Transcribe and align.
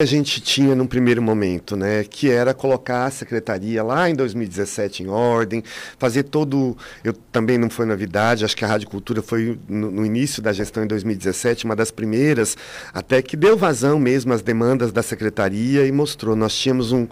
a 0.00 0.04
gente 0.04 0.40
tinha 0.40 0.76
num 0.76 0.86
primeiro 0.86 1.20
momento, 1.20 1.76
né, 1.76 2.04
que 2.04 2.30
era 2.30 2.54
colocar 2.54 3.06
a 3.06 3.10
secretaria 3.10 3.82
lá 3.82 4.08
em 4.08 4.14
2017 4.14 5.02
em 5.02 5.08
ordem, 5.08 5.60
fazer 5.98 6.22
todo, 6.22 6.76
eu 7.02 7.12
também 7.12 7.58
não 7.58 7.68
foi 7.68 7.84
novidade, 7.84 8.44
acho 8.44 8.56
que 8.56 8.64
a 8.64 8.68
Rádio 8.68 8.88
Cultura 8.88 9.22
foi 9.22 9.58
no, 9.68 9.90
no, 9.90 10.06
início 10.06 10.40
da 10.40 10.52
gestão 10.52 10.84
em 10.84 10.86
2017, 10.86 11.64
uma 11.64 11.74
das 11.74 11.90
primeiras, 11.90 12.56
até 12.94 13.20
que 13.20 13.36
deu 13.36 13.56
vazão 13.56 13.98
mesmo 13.98 14.32
às 14.32 14.40
demandas 14.40 14.92
da 14.92 15.02
secretaria 15.02 15.84
e 15.84 15.90
mostrou, 15.90 16.36
nós 16.36 16.54
tínhamos 16.56 16.92
um, 16.92 17.08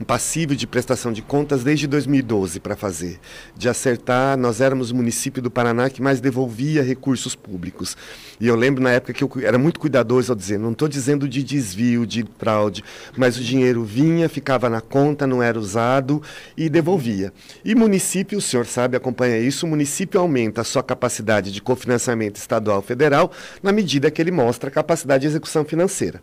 um 0.00 0.04
passivo 0.04 0.56
de 0.56 0.66
prestação 0.66 1.12
de 1.12 1.20
contas 1.20 1.62
desde 1.62 1.86
2012 1.86 2.58
para 2.58 2.74
fazer, 2.74 3.20
de 3.54 3.68
acertar, 3.68 4.38
nós 4.38 4.62
éramos 4.62 4.90
o 4.90 4.96
município 4.96 5.42
do 5.42 5.50
Paraná 5.50 5.90
que 5.90 6.00
mais 6.00 6.22
devolvia 6.22 6.82
recursos 6.82 7.34
públicos. 7.34 7.96
E 8.40 8.46
eu 8.46 8.56
lembro 8.56 8.82
na 8.82 8.92
época 8.92 9.12
que 9.12 9.22
eu 9.22 9.30
era 9.42 9.58
muito 9.58 9.78
cuidadoso 9.78 10.32
ao 10.32 10.36
dizer, 10.36 10.58
não 10.58 10.72
estou 10.72 10.88
dizendo 10.88 11.28
de 11.28 11.42
desvio, 11.42 12.06
de 12.06 12.24
fraude, 12.38 12.82
mas 13.14 13.36
o 13.36 13.44
dinheiro 13.44 13.84
vinha, 13.84 14.26
ficava 14.26 14.70
na 14.70 14.80
conta, 14.80 15.26
não 15.26 15.42
era 15.42 15.58
usado 15.58 16.22
e 16.56 16.70
devolvia. 16.70 17.30
E 17.62 17.74
município, 17.74 18.38
o 18.38 18.40
senhor 18.40 18.64
sabe, 18.64 18.96
acompanha 18.96 19.38
isso, 19.38 19.66
o 19.66 19.68
município 19.68 20.18
aumenta 20.18 20.62
a 20.62 20.64
sua 20.64 20.82
capacidade 20.82 21.52
de 21.52 21.60
cofinanciamento 21.60 22.40
estadual 22.40 22.80
federal 22.80 23.30
na 23.62 23.70
medida 23.70 24.10
que 24.10 24.22
ele 24.22 24.30
mostra 24.30 24.70
a 24.70 24.72
capacidade 24.72 25.22
de 25.22 25.26
execução 25.26 25.62
financeira. 25.62 26.22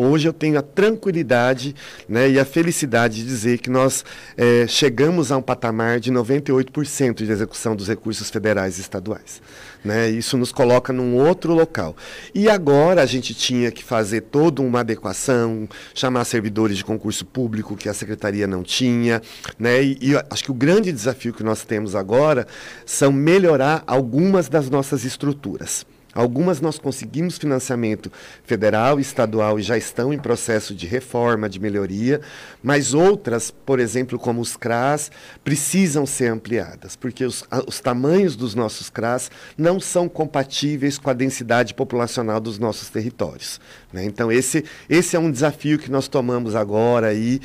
Hoje 0.00 0.28
eu 0.28 0.32
tenho 0.32 0.56
a 0.56 0.62
tranquilidade 0.62 1.74
né, 2.08 2.30
e 2.30 2.38
a 2.38 2.44
felicidade 2.44 3.16
de 3.16 3.24
dizer 3.24 3.58
que 3.58 3.68
nós 3.68 4.04
é, 4.36 4.64
chegamos 4.68 5.32
a 5.32 5.36
um 5.36 5.42
patamar 5.42 5.98
de 5.98 6.12
98% 6.12 7.24
de 7.24 7.32
execução 7.32 7.74
dos 7.74 7.88
recursos 7.88 8.30
federais 8.30 8.78
e 8.78 8.80
estaduais. 8.80 9.42
Né? 9.84 10.08
Isso 10.08 10.38
nos 10.38 10.52
coloca 10.52 10.92
num 10.92 11.16
outro 11.16 11.52
local. 11.52 11.96
E 12.32 12.48
agora 12.48 13.02
a 13.02 13.06
gente 13.06 13.34
tinha 13.34 13.72
que 13.72 13.82
fazer 13.82 14.20
toda 14.20 14.62
uma 14.62 14.80
adequação, 14.80 15.68
chamar 15.92 16.24
servidores 16.24 16.76
de 16.76 16.84
concurso 16.84 17.26
público 17.26 17.76
que 17.76 17.88
a 17.88 17.94
secretaria 17.94 18.46
não 18.46 18.62
tinha. 18.62 19.20
Né? 19.58 19.82
E, 19.82 19.98
e 20.00 20.16
acho 20.30 20.44
que 20.44 20.50
o 20.52 20.54
grande 20.54 20.92
desafio 20.92 21.32
que 21.32 21.42
nós 21.42 21.64
temos 21.64 21.96
agora 21.96 22.46
são 22.86 23.10
melhorar 23.10 23.82
algumas 23.84 24.48
das 24.48 24.70
nossas 24.70 25.04
estruturas. 25.04 25.84
Algumas 26.18 26.60
nós 26.60 26.80
conseguimos 26.80 27.38
financiamento 27.38 28.10
federal 28.42 28.98
estadual 28.98 29.56
e 29.56 29.62
já 29.62 29.78
estão 29.78 30.12
em 30.12 30.18
processo 30.18 30.74
de 30.74 30.84
reforma, 30.84 31.48
de 31.48 31.60
melhoria, 31.60 32.20
mas 32.60 32.92
outras, 32.92 33.52
por 33.52 33.78
exemplo, 33.78 34.18
como 34.18 34.40
os 34.40 34.56
CRAS, 34.56 35.12
precisam 35.44 36.04
ser 36.04 36.26
ampliadas, 36.32 36.96
porque 36.96 37.24
os, 37.24 37.44
os 37.68 37.78
tamanhos 37.78 38.34
dos 38.34 38.56
nossos 38.56 38.90
CRAS 38.90 39.30
não 39.56 39.78
são 39.78 40.08
compatíveis 40.08 40.98
com 40.98 41.08
a 41.08 41.12
densidade 41.12 41.72
populacional 41.72 42.40
dos 42.40 42.58
nossos 42.58 42.88
territórios. 42.88 43.60
Né? 43.92 44.04
Então, 44.04 44.32
esse, 44.32 44.64
esse 44.90 45.14
é 45.14 45.20
um 45.20 45.30
desafio 45.30 45.78
que 45.78 45.88
nós 45.88 46.08
tomamos 46.08 46.56
agora 46.56 47.06
aí, 47.06 47.40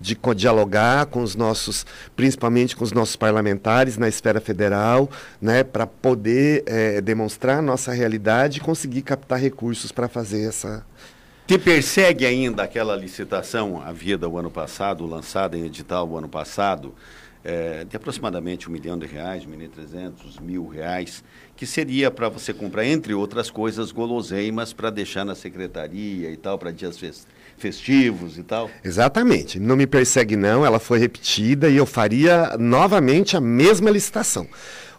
de 0.00 0.18
dialogar 0.34 1.06
com 1.06 1.22
os 1.22 1.36
nossos, 1.36 1.86
principalmente 2.16 2.74
com 2.74 2.82
os 2.82 2.90
nossos 2.90 3.14
parlamentares 3.14 3.96
na 3.96 4.08
esfera 4.08 4.40
federal, 4.40 5.08
né, 5.40 5.62
para 5.62 5.86
poder 5.86 6.64
é, 6.66 7.00
demonstrar 7.00 7.62
nossa 7.62 7.92
realidade 7.92 8.15
e 8.58 8.60
conseguir 8.60 9.02
captar 9.02 9.38
recursos 9.38 9.92
para 9.92 10.08
fazer 10.08 10.46
essa. 10.48 10.84
Te 11.46 11.58
persegue 11.58 12.26
ainda 12.26 12.64
aquela 12.64 12.96
licitação, 12.96 13.80
a 13.80 13.92
vida 13.92 14.28
o 14.28 14.36
ano 14.36 14.50
passado, 14.50 15.06
lançada 15.06 15.56
em 15.56 15.64
edital 15.64 16.08
o 16.08 16.18
ano 16.18 16.28
passado, 16.28 16.92
é, 17.44 17.84
de 17.84 17.96
aproximadamente 17.96 18.68
um 18.68 18.72
milhão 18.72 18.98
de 18.98 19.06
reais, 19.06 19.46
um 19.46 19.50
milhão 19.50 19.66
e 19.66 19.68
trezentos 19.68 20.40
mil 20.40 20.66
reais, 20.66 21.22
que 21.54 21.64
seria 21.64 22.10
para 22.10 22.28
você 22.28 22.52
comprar, 22.52 22.84
entre 22.84 23.14
outras 23.14 23.48
coisas, 23.48 23.92
guloseimas 23.92 24.72
para 24.72 24.90
deixar 24.90 25.24
na 25.24 25.36
secretaria 25.36 26.28
e 26.28 26.36
tal, 26.36 26.58
para 26.58 26.72
dias 26.72 26.98
festivos 27.56 28.36
e 28.36 28.42
tal? 28.42 28.68
Exatamente. 28.82 29.60
Não 29.60 29.76
me 29.76 29.86
persegue 29.86 30.34
não, 30.34 30.66
ela 30.66 30.80
foi 30.80 30.98
repetida 30.98 31.68
e 31.68 31.76
eu 31.76 31.86
faria 31.86 32.56
novamente 32.58 33.36
a 33.36 33.40
mesma 33.40 33.88
licitação. 33.88 34.48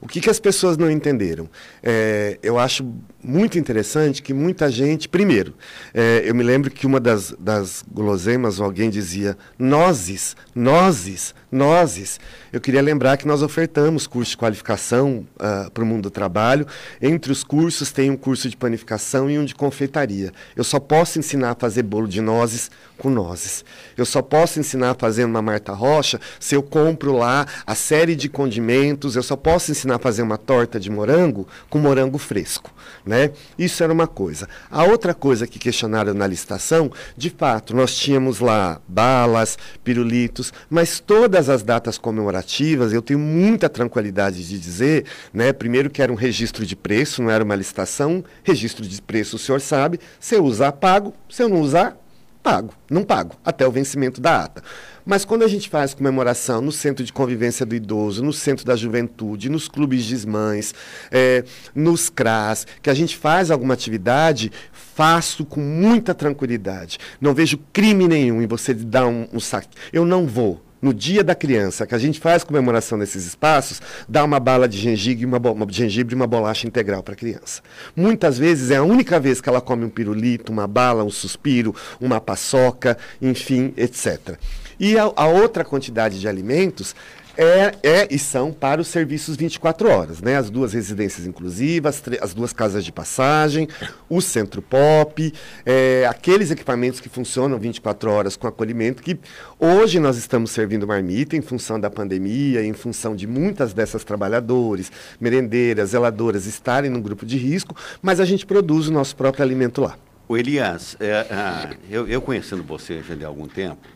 O 0.02 0.08
que, 0.08 0.22
que 0.22 0.30
as 0.30 0.40
pessoas 0.40 0.78
não 0.78 0.90
entenderam? 0.90 1.50
É, 1.82 2.38
eu 2.44 2.58
acho 2.60 2.88
muito 3.24 3.58
interessante 3.58 4.22
que 4.22 4.34
muita 4.34 4.70
gente. 4.70 5.10
Primeiro, 5.10 5.54
é, 5.94 6.24
eu 6.26 6.36
me 6.36 6.44
lembro 6.44 6.70
que 6.70 6.86
uma 6.86 7.00
das, 7.00 7.36
das 7.40 7.84
guloseimas, 7.92 8.60
alguém 8.60 8.90
dizia 8.90 9.38
nozes, 9.58 10.36
nozes, 10.56 11.34
nozes. 11.52 12.20
Eu 12.52 12.60
queria 12.60 12.82
lembrar 12.82 13.18
que 13.18 13.28
nós 13.28 13.42
ofertamos 13.42 14.08
curso 14.08 14.32
de 14.32 14.38
qualificação 14.38 15.26
uh, 15.36 15.70
para 15.72 15.84
o 15.84 15.88
mundo 15.88 16.04
do 16.04 16.12
trabalho. 16.12 16.66
Entre 17.02 17.32
os 17.32 17.44
cursos 17.44 17.92
tem 17.92 18.10
um 18.10 18.18
curso 18.18 18.50
de 18.50 18.58
panificação 18.58 19.30
e 19.30 19.38
um 19.38 19.46
de 19.46 19.56
confeitaria. 19.56 20.32
Eu 20.56 20.64
só 20.64 20.80
posso 20.80 21.20
ensinar 21.20 21.52
a 21.52 21.56
fazer 21.56 21.84
bolo 21.84 22.08
de 22.08 22.22
nozes 22.22 22.70
com 22.98 23.10
nozes. 23.10 23.64
Eu 23.96 24.06
só 24.06 24.22
posso 24.22 24.60
ensinar 24.60 24.92
a 24.92 24.96
fazer 24.96 25.24
uma 25.24 25.42
Marta 25.42 25.72
Rocha 25.72 26.20
se 26.40 26.56
eu 26.56 26.64
compro 26.64 27.16
lá 27.16 27.46
a 27.66 27.76
série 27.76 28.16
de 28.16 28.28
condimentos. 28.28 29.16
Eu 29.16 29.24
só 29.24 29.36
posso 29.36 29.72
ensinar 29.72 29.96
a 29.96 30.00
fazer 30.00 30.24
uma 30.24 30.38
torta 30.38 30.80
de 30.80 30.90
morango 30.90 31.48
com 31.70 31.80
morango 31.80 32.18
fresco. 32.18 32.74
Né? 33.06 33.32
Isso 33.58 33.84
era 33.84 33.94
uma 33.94 34.08
coisa. 34.08 34.48
A 34.70 34.84
outra 34.84 35.14
coisa 35.14 35.48
que 35.48 35.60
questionaram 35.60 36.14
na 36.14 36.28
licitação, 36.28 36.92
de 37.16 37.30
fato, 37.30 37.76
nós 37.76 37.96
tínhamos 37.96 38.40
lá 38.40 38.82
balas, 38.88 39.58
pirulitos, 39.84 40.52
mas 40.70 41.00
todas 41.00 41.47
as 41.50 41.64
datas 41.64 41.98
comemorativas, 41.98 42.94
eu 42.94 43.02
tenho 43.02 43.20
muita 43.20 43.70
tranquilidade 43.70 44.48
de 44.48 44.60
dizer, 44.60 45.06
né? 45.34 45.54
primeiro 45.54 45.90
que 45.90 46.02
era 46.02 46.12
um 46.12 46.16
registro 46.16 46.66
de 46.66 46.76
preço, 46.76 47.22
não 47.22 47.30
era 47.30 47.44
uma 47.44 47.56
licitação, 47.56 48.24
registro 48.44 48.86
de 48.86 49.02
preço 49.02 49.36
o 49.36 49.40
senhor 49.40 49.62
sabe, 49.62 50.00
se 50.20 50.36
eu 50.36 50.44
usar, 50.44 50.72
pago, 50.74 51.14
se 51.30 51.42
eu 51.42 51.50
não 51.50 51.62
usar, 51.62 51.98
pago, 52.44 52.74
não 52.90 53.04
pago, 53.04 53.36
até 53.44 53.68
o 53.68 53.72
vencimento 53.72 54.22
da 54.22 54.44
ata. 54.44 54.64
Mas 55.06 55.24
quando 55.24 55.44
a 55.44 55.48
gente 55.48 55.70
faz 55.70 55.94
comemoração 55.94 56.60
no 56.60 56.72
Centro 56.72 57.04
de 57.04 57.14
Convivência 57.14 57.66
do 57.66 57.74
Idoso, 57.74 58.24
no 58.24 58.34
Centro 58.34 58.66
da 58.66 58.76
Juventude, 58.76 59.50
nos 59.50 59.70
clubes 59.70 60.04
de 60.04 60.28
mães, 60.28 60.76
é, 61.10 61.46
nos 61.74 62.10
CRAS, 62.10 62.68
que 62.82 62.90
a 62.90 62.94
gente 62.94 63.16
faz 63.16 63.50
alguma 63.50 63.74
atividade, 63.74 64.52
faço 64.72 65.46
com 65.46 65.62
muita 65.62 66.14
tranquilidade. 66.14 66.98
Não 67.22 67.34
vejo 67.34 67.58
crime 67.72 68.08
nenhum 68.08 68.42
em 68.42 68.48
você 68.48 68.74
dar 68.74 69.08
um, 69.08 69.28
um 69.32 69.40
saque. 69.40 69.70
Eu 69.94 70.06
não 70.06 70.26
vou 70.26 70.62
no 70.82 70.94
dia 70.94 71.24
da 71.24 71.36
criança, 71.36 71.86
que 71.86 71.96
a 71.96 71.98
gente 71.98 72.20
faz 72.20 72.44
comemoração 72.44 72.98
nesses 72.98 73.26
espaços, 73.26 73.82
dá 74.08 74.24
uma 74.24 74.40
bala 74.40 74.68
de 74.68 74.78
gengibre 74.78 75.24
e 75.24 75.26
uma, 75.26 75.38
uma, 75.38 75.68
gengibre 75.70 76.14
e 76.14 76.16
uma 76.16 76.28
bolacha 76.28 76.68
integral 76.68 77.04
para 77.04 77.14
a 77.14 77.18
criança. 77.18 77.62
Muitas 77.96 78.38
vezes 78.38 78.72
é 78.72 78.78
a 78.78 78.84
única 78.84 79.20
vez 79.20 79.42
que 79.42 79.50
ela 79.50 79.62
come 79.62 79.86
um 79.86 79.90
pirulito, 79.90 80.52
uma 80.52 80.68
bala, 80.68 81.04
um 81.04 81.10
suspiro, 81.10 81.76
uma 82.00 82.20
paçoca, 82.20 82.98
enfim, 83.22 83.74
etc. 83.76 84.38
E 84.80 84.98
a, 84.98 85.12
a 85.16 85.28
outra 85.28 85.64
quantidade 85.66 86.20
de 86.20 86.28
alimentos 86.28 86.96
é, 87.38 87.76
é, 87.84 88.08
e 88.10 88.18
são 88.18 88.52
para 88.52 88.82
os 88.82 88.88
serviços 88.88 89.36
24 89.36 89.90
horas, 89.90 90.22
né? 90.22 90.38
As 90.38 90.50
duas 90.50 90.74
residências 90.74 91.28
inclusivas, 91.28 92.02
as 92.20 92.34
duas 92.34 92.52
casas 92.52 92.84
de 92.84 92.92
passagem, 92.92 93.68
o 94.10 94.20
centro 94.20 94.62
pop, 94.62 95.34
é, 95.66 96.08
aqueles 96.10 96.50
equipamentos 96.50 97.00
que 97.00 97.08
funcionam 97.08 97.60
24 97.60 98.10
horas 98.10 98.36
com 98.36 98.48
acolhimento, 98.48 99.04
que 99.04 99.20
hoje 99.60 100.00
nós 100.00 100.18
estamos 100.18 100.50
servindo 100.52 100.88
marmita 100.88 101.36
em 101.36 101.42
função 101.42 101.80
da 101.80 101.90
pandemia, 101.90 102.64
em 102.64 102.74
função 102.74 103.16
de 103.16 103.28
muitas 103.28 103.72
dessas 103.72 104.04
trabalhadores, 104.04 104.92
merendeiras, 105.20 105.92
zeladoras 105.92 106.48
estarem 106.48 106.90
no 106.90 107.02
grupo 107.02 107.26
de 107.26 107.38
risco, 107.38 107.76
mas 108.02 108.20
a 108.20 108.26
gente 108.26 108.46
produz 108.46 108.88
o 108.88 108.92
nosso 108.92 109.16
próprio 109.16 109.44
alimento 109.44 109.82
lá. 109.82 109.98
O 110.30 110.36
Elias, 110.36 110.98
é, 111.00 111.26
ah, 111.32 111.70
eu, 111.90 112.06
eu 112.06 112.22
conhecendo 112.22 112.62
você 112.62 113.02
já 113.02 113.16
de 113.16 113.24
algum 113.24 113.48
tempo, 113.48 113.88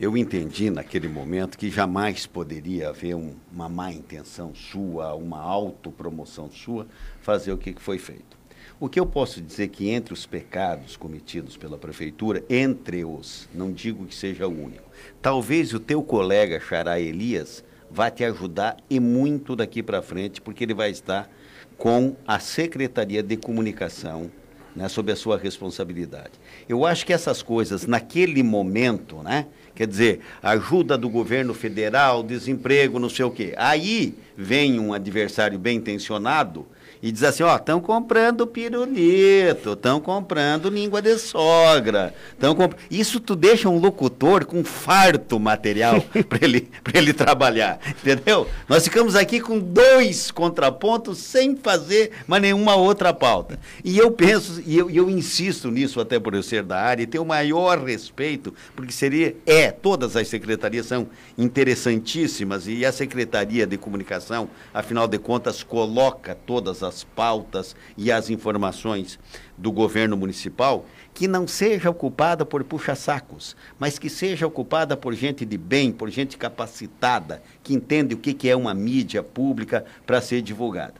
eu 0.00 0.16
entendi 0.16 0.70
naquele 0.70 1.08
momento 1.08 1.58
que 1.58 1.68
jamais 1.70 2.24
poderia 2.24 2.88
haver 2.88 3.14
um, 3.14 3.34
uma 3.52 3.68
má 3.68 3.92
intenção 3.92 4.54
sua, 4.54 5.14
uma 5.14 5.38
autopromoção 5.38 6.50
sua, 6.50 6.86
fazer 7.20 7.52
o 7.52 7.58
que 7.58 7.74
foi 7.78 7.98
feito. 7.98 8.40
O 8.80 8.88
que 8.88 8.98
eu 8.98 9.04
posso 9.04 9.42
dizer 9.42 9.68
que 9.68 9.90
entre 9.90 10.14
os 10.14 10.24
pecados 10.24 10.96
cometidos 10.96 11.54
pela 11.54 11.76
prefeitura, 11.76 12.42
entre 12.48 13.04
os, 13.04 13.46
não 13.54 13.70
digo 13.70 14.06
que 14.06 14.14
seja 14.14 14.48
o 14.48 14.64
único, 14.64 14.90
talvez 15.20 15.74
o 15.74 15.78
teu 15.78 16.02
colega 16.02 16.58
Xará 16.58 16.98
Elias 16.98 17.62
vá 17.90 18.10
te 18.10 18.24
ajudar 18.24 18.78
e 18.88 18.98
muito 18.98 19.54
daqui 19.54 19.82
para 19.82 20.00
frente, 20.00 20.40
porque 20.40 20.64
ele 20.64 20.72
vai 20.72 20.90
estar 20.90 21.30
com 21.76 22.16
a 22.26 22.38
Secretaria 22.38 23.22
de 23.22 23.36
Comunicação 23.36 24.30
né, 24.74 24.88
sob 24.88 25.12
a 25.12 25.16
sua 25.16 25.36
responsabilidade. 25.36 26.32
Eu 26.68 26.86
acho 26.86 27.04
que 27.04 27.12
essas 27.12 27.42
coisas, 27.42 27.86
naquele 27.86 28.42
momento, 28.42 29.22
né, 29.22 29.46
quer 29.80 29.86
dizer, 29.86 30.20
ajuda 30.42 30.98
do 30.98 31.08
governo 31.08 31.54
federal, 31.54 32.22
desemprego, 32.22 32.98
não 32.98 33.08
sei 33.08 33.24
o 33.24 33.30
quê, 33.30 33.54
aí 33.56 34.14
vem 34.36 34.78
um 34.78 34.92
adversário 34.92 35.58
bem 35.58 35.78
intencionado 35.78 36.66
e 37.02 37.10
diz 37.10 37.22
assim, 37.22 37.42
ó, 37.42 37.56
estão 37.56 37.80
comprando 37.80 38.46
pirulito, 38.46 39.72
estão 39.72 40.00
comprando 40.00 40.68
língua 40.68 41.00
de 41.00 41.18
sogra, 41.18 42.14
estão 42.32 42.54
comp... 42.54 42.74
Isso 42.90 43.18
tu 43.18 43.34
deixa 43.34 43.70
um 43.70 43.78
locutor 43.78 44.44
com 44.44 44.62
farto 44.62 45.40
material 45.40 46.00
para 46.28 46.38
ele, 46.42 46.68
ele 46.92 47.14
trabalhar, 47.14 47.80
entendeu? 47.88 48.46
Nós 48.68 48.84
ficamos 48.84 49.16
aqui 49.16 49.40
com 49.40 49.58
dois 49.58 50.30
contrapontos 50.30 51.18
sem 51.18 51.56
fazer 51.56 52.10
mais 52.26 52.42
nenhuma 52.42 52.74
outra 52.74 53.14
pauta. 53.14 53.58
E 53.82 53.96
eu 53.96 54.10
penso, 54.10 54.62
e 54.66 54.76
eu, 54.76 54.90
eu 54.90 55.08
insisto 55.08 55.70
nisso 55.70 56.00
até 56.00 56.18
por 56.18 56.34
eu 56.34 56.42
ser 56.42 56.62
da 56.62 56.78
área, 56.78 57.02
e 57.02 57.06
ter 57.06 57.18
o 57.18 57.24
maior 57.24 57.82
respeito, 57.82 58.52
porque 58.76 58.92
seria, 58.92 59.34
é, 59.46 59.70
todas 59.70 60.16
as 60.16 60.28
secretarias 60.28 60.84
são 60.84 61.08
interessantíssimas, 61.38 62.68
e 62.68 62.84
a 62.84 62.92
Secretaria 62.92 63.66
de 63.66 63.78
Comunicação, 63.78 64.50
afinal 64.74 65.08
de 65.08 65.18
contas, 65.18 65.62
coloca 65.62 66.34
todas 66.34 66.82
as 66.82 66.89
pautas 67.14 67.76
e 67.96 68.10
as 68.10 68.30
informações 68.30 69.18
do 69.56 69.70
governo 69.70 70.16
municipal, 70.16 70.84
que 71.14 71.28
não 71.28 71.46
seja 71.46 71.90
ocupada 71.90 72.44
por 72.44 72.64
puxa-sacos, 72.64 73.56
mas 73.78 73.98
que 73.98 74.08
seja 74.08 74.46
ocupada 74.46 74.96
por 74.96 75.14
gente 75.14 75.44
de 75.44 75.58
bem, 75.58 75.92
por 75.92 76.10
gente 76.10 76.36
capacitada, 76.36 77.42
que 77.62 77.74
entende 77.74 78.14
o 78.14 78.18
que 78.18 78.48
é 78.48 78.56
uma 78.56 78.74
mídia 78.74 79.22
pública 79.22 79.84
para 80.06 80.20
ser 80.20 80.42
divulgada. 80.42 80.94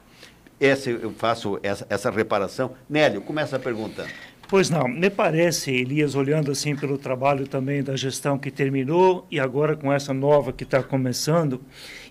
Essa, 0.59 0.91
eu 0.91 1.11
faço 1.11 1.59
essa, 1.63 1.87
essa 1.89 2.11
reparação. 2.11 2.73
Nélio, 2.87 3.21
começa 3.21 3.57
perguntando. 3.57 4.11
Pois 4.51 4.69
não, 4.69 4.85
me 4.85 5.09
parece, 5.09 5.71
Elias, 5.71 6.13
olhando 6.13 6.51
assim 6.51 6.75
pelo 6.75 6.97
trabalho 6.97 7.47
também 7.47 7.81
da 7.81 7.95
gestão 7.95 8.37
que 8.37 8.51
terminou 8.51 9.25
e 9.31 9.39
agora 9.39 9.77
com 9.77 9.93
essa 9.93 10.13
nova 10.13 10.51
que 10.51 10.65
está 10.65 10.83
começando, 10.83 11.61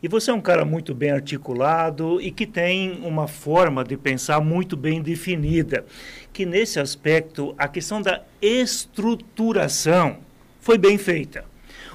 e 0.02 0.08
você 0.08 0.30
é 0.30 0.32
um 0.32 0.40
cara 0.40 0.64
muito 0.64 0.94
bem 0.94 1.10
articulado 1.10 2.18
e 2.18 2.30
que 2.30 2.46
tem 2.46 2.98
uma 3.04 3.28
forma 3.28 3.84
de 3.84 3.94
pensar 3.94 4.40
muito 4.40 4.74
bem 4.74 5.02
definida, 5.02 5.84
que 6.32 6.46
nesse 6.46 6.80
aspecto 6.80 7.54
a 7.58 7.68
questão 7.68 8.00
da 8.00 8.22
estruturação 8.40 10.16
foi 10.62 10.78
bem 10.78 10.96
feita. 10.96 11.49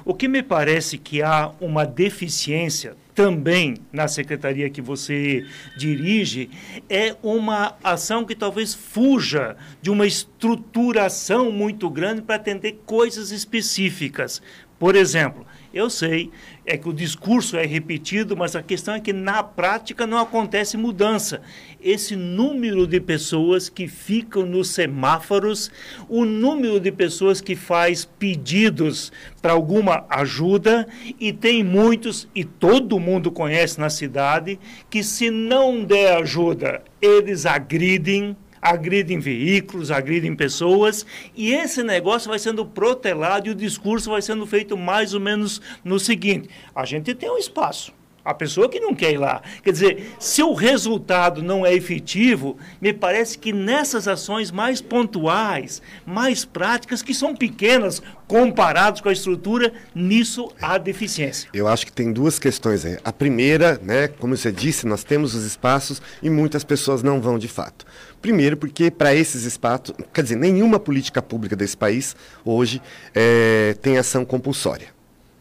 O 0.08 0.14
que 0.14 0.28
me 0.28 0.40
parece 0.40 0.98
que 0.98 1.20
há 1.20 1.50
uma 1.60 1.84
deficiência 1.84 2.94
também 3.12 3.74
na 3.92 4.06
secretaria 4.06 4.70
que 4.70 4.80
você 4.80 5.44
dirige 5.76 6.48
é 6.88 7.16
uma 7.24 7.74
ação 7.82 8.24
que 8.24 8.36
talvez 8.36 8.72
fuja 8.72 9.56
de 9.82 9.90
uma 9.90 10.06
estruturação 10.06 11.50
muito 11.50 11.90
grande 11.90 12.22
para 12.22 12.36
atender 12.36 12.82
coisas 12.86 13.32
específicas. 13.32 14.40
Por 14.78 14.94
exemplo, 14.94 15.44
eu 15.76 15.90
sei 15.90 16.30
é 16.64 16.76
que 16.76 16.88
o 16.88 16.92
discurso 16.92 17.56
é 17.56 17.64
repetido, 17.64 18.36
mas 18.36 18.56
a 18.56 18.62
questão 18.62 18.94
é 18.94 19.00
que 19.00 19.12
na 19.12 19.42
prática 19.42 20.06
não 20.06 20.18
acontece 20.18 20.76
mudança. 20.76 21.40
Esse 21.80 22.16
número 22.16 22.86
de 22.86 23.00
pessoas 23.00 23.68
que 23.68 23.86
ficam 23.86 24.44
nos 24.44 24.68
semáforos, 24.70 25.70
o 26.08 26.24
número 26.24 26.80
de 26.80 26.90
pessoas 26.90 27.40
que 27.40 27.54
faz 27.54 28.04
pedidos 28.04 29.12
para 29.40 29.52
alguma 29.52 30.04
ajuda, 30.08 30.88
e 31.20 31.32
tem 31.32 31.62
muitos, 31.62 32.26
e 32.34 32.42
todo 32.42 32.98
mundo 32.98 33.30
conhece 33.30 33.78
na 33.78 33.90
cidade, 33.90 34.58
que 34.90 35.04
se 35.04 35.30
não 35.30 35.84
der 35.84 36.16
ajuda, 36.20 36.82
eles 37.00 37.46
agridem 37.46 38.36
agridem 38.60 39.18
veículos, 39.18 39.90
agridem 39.90 40.34
pessoas, 40.34 41.06
e 41.34 41.52
esse 41.52 41.82
negócio 41.82 42.28
vai 42.28 42.38
sendo 42.38 42.64
protelado 42.66 43.48
e 43.48 43.50
o 43.50 43.54
discurso 43.54 44.10
vai 44.10 44.22
sendo 44.22 44.46
feito 44.46 44.76
mais 44.76 45.14
ou 45.14 45.20
menos 45.20 45.60
no 45.84 45.98
seguinte: 45.98 46.48
a 46.74 46.84
gente 46.84 47.14
tem 47.14 47.30
um 47.30 47.38
espaço. 47.38 47.95
A 48.26 48.34
pessoa 48.34 48.68
que 48.68 48.80
não 48.80 48.92
quer 48.92 49.12
ir 49.12 49.18
lá. 49.18 49.40
Quer 49.62 49.70
dizer, 49.70 50.16
se 50.18 50.42
o 50.42 50.52
resultado 50.52 51.44
não 51.44 51.64
é 51.64 51.72
efetivo, 51.72 52.56
me 52.80 52.92
parece 52.92 53.38
que 53.38 53.52
nessas 53.52 54.08
ações 54.08 54.50
mais 54.50 54.80
pontuais, 54.80 55.80
mais 56.04 56.44
práticas, 56.44 57.02
que 57.02 57.14
são 57.14 57.36
pequenas 57.36 58.02
comparadas 58.26 59.00
com 59.00 59.08
a 59.08 59.12
estrutura, 59.12 59.72
nisso 59.94 60.50
há 60.60 60.76
deficiência. 60.76 61.48
Eu 61.54 61.68
acho 61.68 61.86
que 61.86 61.92
tem 61.92 62.12
duas 62.12 62.36
questões 62.36 62.84
aí. 62.84 62.98
A 63.04 63.12
primeira, 63.12 63.78
né, 63.80 64.08
como 64.08 64.36
você 64.36 64.50
disse, 64.50 64.86
nós 64.86 65.04
temos 65.04 65.36
os 65.36 65.44
espaços 65.44 66.02
e 66.20 66.28
muitas 66.28 66.64
pessoas 66.64 67.04
não 67.04 67.20
vão 67.20 67.38
de 67.38 67.46
fato. 67.46 67.86
Primeiro, 68.20 68.56
porque 68.56 68.90
para 68.90 69.14
esses 69.14 69.44
espaços, 69.44 69.94
quer 70.12 70.22
dizer, 70.22 70.36
nenhuma 70.36 70.80
política 70.80 71.22
pública 71.22 71.54
desse 71.54 71.76
país 71.76 72.16
hoje 72.44 72.82
é, 73.14 73.76
tem 73.80 73.98
ação 73.98 74.24
compulsória. 74.24 74.95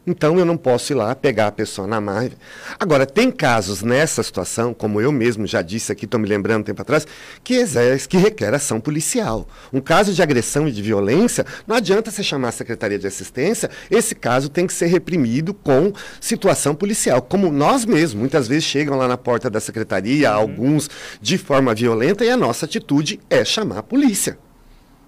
Então 0.07 0.38
eu 0.38 0.46
não 0.46 0.56
posso 0.56 0.94
ir 0.94 0.96
lá 0.96 1.16
pegar 1.16 1.48
a 1.48 1.52
pessoa 1.52 1.88
na 1.88 2.00
marra. 2.00 2.31
Agora, 2.80 3.06
tem 3.06 3.31
casos 3.31 3.81
nessa 3.81 4.22
situação, 4.22 4.74
como 4.74 5.02
eu 5.02 5.12
mesmo 5.12 5.48
já 5.48 5.62
disse 5.62 5.92
aqui, 5.92 6.06
estou 6.06 6.19
me 6.19 6.28
lembrando 6.28 6.62
um 6.62 6.63
tempo 6.63 6.81
atrás, 6.81 7.07
que, 7.44 7.56
exerce, 7.56 8.07
que 8.07 8.18
requer 8.18 8.54
ação 8.54 8.80
policial. 8.80 9.48
Um 9.74 9.81
caso 9.81 10.13
de 10.13 10.22
agressão 10.22 10.68
e 10.68 10.72
de 10.72 10.81
violência, 10.81 11.46
não 11.66 11.75
adianta 11.75 12.12
você 12.12 12.22
chamar 12.22 12.50
a 12.50 12.52
Secretaria 12.52 13.00
de 13.00 13.07
Assistência, 13.07 13.69
esse 13.90 14.13
caso 14.13 14.50
tem 14.50 14.68
que 14.68 14.74
ser 14.74 14.88
reprimido 14.88 15.54
com 15.54 15.92
situação 16.22 16.75
policial. 16.75 17.22
Como 17.22 17.51
nós 17.51 17.86
mesmos, 17.86 18.13
muitas 18.13 18.48
vezes 18.48 18.66
chegam 18.66 18.98
lá 18.98 19.08
na 19.08 19.18
porta 19.18 19.50
da 19.50 19.60
Secretaria, 19.60 20.31
uhum. 20.31 20.38
alguns 20.38 20.90
de 21.22 21.38
forma 21.38 21.74
violenta, 21.74 22.24
e 22.24 22.30
a 22.30 22.38
nossa 22.38 22.66
atitude 22.66 23.19
é 23.30 23.44
chamar 23.44 23.80
a 23.80 23.84
polícia. 23.84 24.38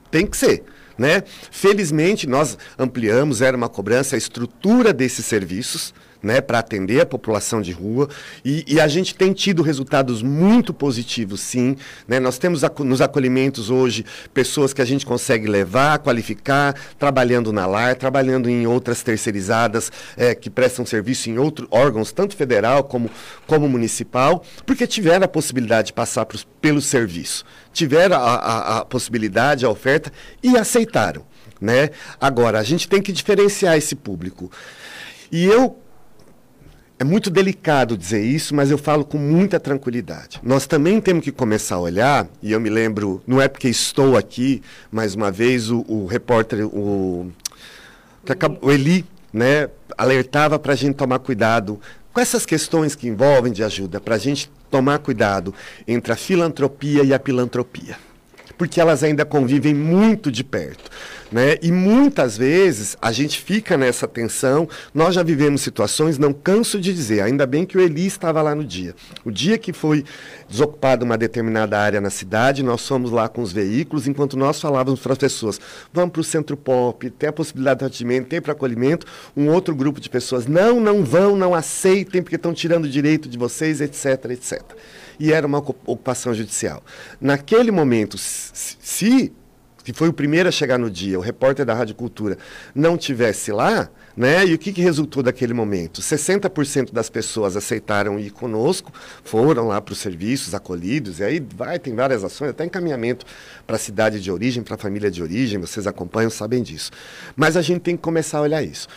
Tem 0.10 0.26
que 0.26 0.38
ser. 0.38 0.64
Né? 0.98 1.24
Felizmente, 1.52 2.28
nós 2.28 2.58
ampliamos, 2.78 3.42
era 3.42 3.56
uma 3.56 3.70
cobrança, 3.70 4.16
a 4.16 4.18
estrutura 4.18 4.92
desses 4.92 5.26
serviços 5.26 5.94
né, 6.22 6.42
para 6.42 6.60
atender 6.60 7.02
a 7.02 7.06
população 7.06 7.62
de 7.62 7.72
rua. 7.72 8.10
E, 8.44 8.64
e, 8.68 8.80
a 8.80 8.88
gente 8.88 9.16
tem 9.16 9.34
tido 9.34 9.62
resultados 9.62 10.22
muito 10.22 10.74
positivos, 10.74 11.42
sim. 11.42 11.75
Né? 12.08 12.19
Nós 12.19 12.38
temos 12.38 12.62
nos 12.80 13.02
acolhimentos 13.02 13.69
hoje 13.69 14.06
pessoas 14.34 14.74
que 14.74 14.81
a 14.81 14.86
gente 14.86 15.06
consegue 15.06 15.48
levar, 15.48 16.00
qualificar, 16.00 16.75
trabalhando 16.98 17.54
na 17.54 17.66
LAR, 17.66 17.96
trabalhando 17.96 18.50
em 18.50 18.66
outras 18.68 19.04
terceirizadas 19.04 19.92
é, 20.16 20.34
que 20.34 20.50
prestam 20.50 20.86
serviço 20.86 21.30
em 21.30 21.38
outros 21.38 21.68
órgãos, 21.72 22.12
tanto 22.12 22.36
federal 22.36 22.84
como, 22.84 23.10
como 23.46 23.68
municipal, 23.68 24.44
porque 24.66 24.88
tiveram 24.88 25.25
a 25.25 25.30
possibilidade 25.30 25.88
de 25.88 25.94
passar 25.94 26.25
pros, 26.25 26.46
pelo 26.62 26.81
serviço, 26.81 27.46
tiveram 27.72 28.18
a, 28.18 28.36
a, 28.36 28.78
a 28.80 28.86
possibilidade, 28.86 29.66
a 29.66 29.69
oferta 29.69 30.12
e 30.42 30.58
aceitaram. 30.58 31.25
Né? 31.60 31.90
Agora, 32.19 32.60
a 32.60 32.64
gente 32.64 32.88
tem 32.88 33.02
que 33.02 33.12
diferenciar 33.12 33.78
esse 33.78 33.96
público. 33.96 34.52
E 35.31 35.46
eu 35.46 35.78
é 37.00 37.04
muito 37.04 37.30
delicado 37.30 37.96
dizer 37.96 38.24
isso, 38.24 38.56
mas 38.56 38.72
eu 38.72 38.78
falo 38.78 39.06
com 39.06 39.18
muita 39.18 39.60
tranquilidade. 39.60 40.40
Nós 40.42 40.66
também 40.66 41.00
temos 41.00 41.24
que 41.24 41.32
começar 41.32 41.76
a 41.76 41.80
olhar, 41.80 42.28
e 42.42 42.52
eu 42.52 42.60
me 42.60 42.70
lembro, 42.70 43.22
não 43.28 43.40
é 43.40 43.48
porque 43.48 43.70
estou 43.70 44.18
aqui, 44.18 44.64
mais 44.92 45.14
uma 45.14 45.30
vez, 45.30 45.70
o, 45.70 45.86
o 45.88 46.08
repórter, 46.08 46.66
o, 46.66 47.32
o 48.62 48.72
Eli, 48.72 49.06
né, 49.32 49.70
alertava 49.96 50.58
para 50.58 50.74
a 50.74 50.76
gente 50.76 50.96
tomar 50.96 51.20
cuidado 51.20 51.80
com 52.12 52.20
essas 52.20 52.48
questões 52.48 52.96
que 52.96 53.08
envolvem 53.08 53.54
de 53.54 53.64
ajuda, 53.64 54.00
para 54.00 54.16
a 54.16 54.20
gente 54.20 54.50
tomar 54.72 54.98
cuidado 54.98 55.54
entre 55.88 56.12
a 56.12 56.16
filantropia 56.16 57.04
e 57.04 57.14
a 57.14 57.20
pilantropia 57.20 57.96
porque 58.58 58.82
elas 58.82 59.04
ainda 59.04 59.24
convivem 59.24 59.74
muito 59.74 60.32
de 60.32 60.44
perto. 60.44 60.90
Né? 61.32 61.58
E 61.62 61.72
muitas 61.72 62.38
vezes 62.38 62.96
a 63.02 63.12
gente 63.12 63.40
fica 63.40 63.76
nessa 63.76 64.08
tensão. 64.08 64.68
Nós 64.94 65.14
já 65.16 65.24
vivemos 65.24 65.62
situações, 65.62 66.18
não 66.18 66.31
canso 66.31 66.80
de 66.80 66.94
dizer, 66.94 67.22
ainda 67.22 67.46
bem 67.46 67.66
que 67.66 67.78
o 67.78 67.81
Eli 67.81 68.06
estava 68.06 68.42
lá 68.42 68.56
no 68.56 68.64
dia. 68.64 68.96
O 69.26 69.31
dia 69.31 69.57
que 69.57 69.74
foi 69.74 70.06
desocupada 70.48 71.04
uma 71.04 71.18
determinada 71.18 71.78
área 71.78 72.00
na 72.00 72.10
cidade, 72.10 72.64
nós 72.64 72.88
fomos 72.88 73.12
lá 73.12 73.28
com 73.28 73.42
os 73.42 73.52
veículos, 73.52 74.07
enquanto 74.07 74.38
nós 74.38 74.62
falávamos 74.62 75.00
para 75.02 75.14
as 75.14 75.18
pessoas: 75.18 75.60
vamos 75.92 76.12
para 76.12 76.22
o 76.22 76.24
centro 76.24 76.56
pop, 76.56 77.10
tem 77.10 77.30
a 77.30 77.34
possibilidade 77.34 77.80
de 77.80 77.86
atendimento, 77.86 78.28
tem 78.28 78.42
para 78.42 78.54
acolhimento. 78.54 79.06
Um 79.36 79.50
outro 79.50 79.76
grupo 79.76 80.00
de 80.00 80.10
pessoas: 80.10 80.48
não, 80.48 80.80
não 80.80 81.04
vão, 81.04 81.36
não 81.36 81.54
aceitem, 81.54 82.22
porque 82.22 82.38
estão 82.38 82.54
tirando 82.54 82.86
o 82.86 82.90
direito 82.90 83.28
de 83.28 83.38
vocês, 83.38 83.81
etc, 83.81 84.31
etc 84.31 84.62
e 85.19 85.34
era 85.34 85.48
uma 85.48 85.57
ocupação 85.57 86.31
judicial. 86.31 86.84
Naquele 87.19 87.72
momento, 87.72 88.19
se 88.19 89.34
que 89.88 89.94
foi 89.94 90.10
o 90.10 90.14
primeiro 90.14 90.50
a 90.50 90.52
chegar 90.52 90.78
no 90.78 90.92
dia, 90.92 91.18
o 91.18 91.22
repórter 91.22 91.66
da 91.66 91.74
Rádio 91.74 91.96
Cultura, 91.96 92.38
não 92.76 92.98
tivesse 92.98 93.54
lá, 93.54 93.90
né? 94.18 94.46
E 94.46 94.54
o 94.54 94.58
que, 94.58 94.74
que 94.74 94.82
resultou 94.82 95.24
daquele 95.24 95.54
momento? 95.54 96.02
60% 96.02 96.92
das 96.92 97.10
pessoas 97.10 97.56
aceitaram 97.56 98.20
ir 98.20 98.32
conosco, 98.32 98.92
foram 99.24 99.66
lá 99.66 99.80
para 99.80 99.94
os 99.94 100.00
serviços 100.00 100.54
acolhidos, 100.54 101.22
e 101.22 101.24
aí 101.24 101.48
vai, 101.56 101.80
tem 101.80 101.96
várias 101.96 102.22
ações, 102.22 102.50
até 102.50 102.66
encaminhamento 102.66 103.26
para 103.66 103.78
a 103.78 103.80
cidade 103.80 104.20
de 104.20 104.30
origem, 104.30 104.62
para 104.62 104.76
a 104.76 104.78
família 104.78 105.10
de 105.10 105.24
origem, 105.24 105.58
vocês 105.58 105.88
acompanham, 105.88 106.30
sabem 106.30 106.62
disso. 106.62 106.92
Mas 107.34 107.56
a 107.56 107.62
gente 107.62 107.80
tem 107.80 107.96
que 107.96 108.04
começar 108.04 108.40
a 108.40 108.42
olhar 108.42 108.62
isso. 108.62 108.90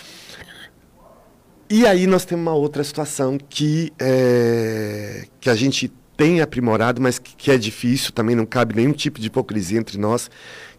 E 1.71 1.87
aí 1.87 2.05
nós 2.09 2.25
temos 2.25 2.43
uma 2.43 2.55
outra 2.55 2.83
situação 2.83 3.39
que, 3.39 3.93
é, 3.97 5.29
que 5.41 5.49
a 5.49 5.55
gente 5.55 5.93
tem 6.21 6.43
aprimorado, 6.43 7.01
mas 7.01 7.19
que, 7.19 7.35
que 7.35 7.51
é 7.51 7.57
difícil, 7.57 8.13
também 8.13 8.37
não 8.37 8.45
cabe 8.45 8.77
nenhum 8.77 8.93
tipo 8.93 9.19
de 9.19 9.29
hipocrisia 9.29 9.79
entre 9.79 9.97
nós, 9.97 10.31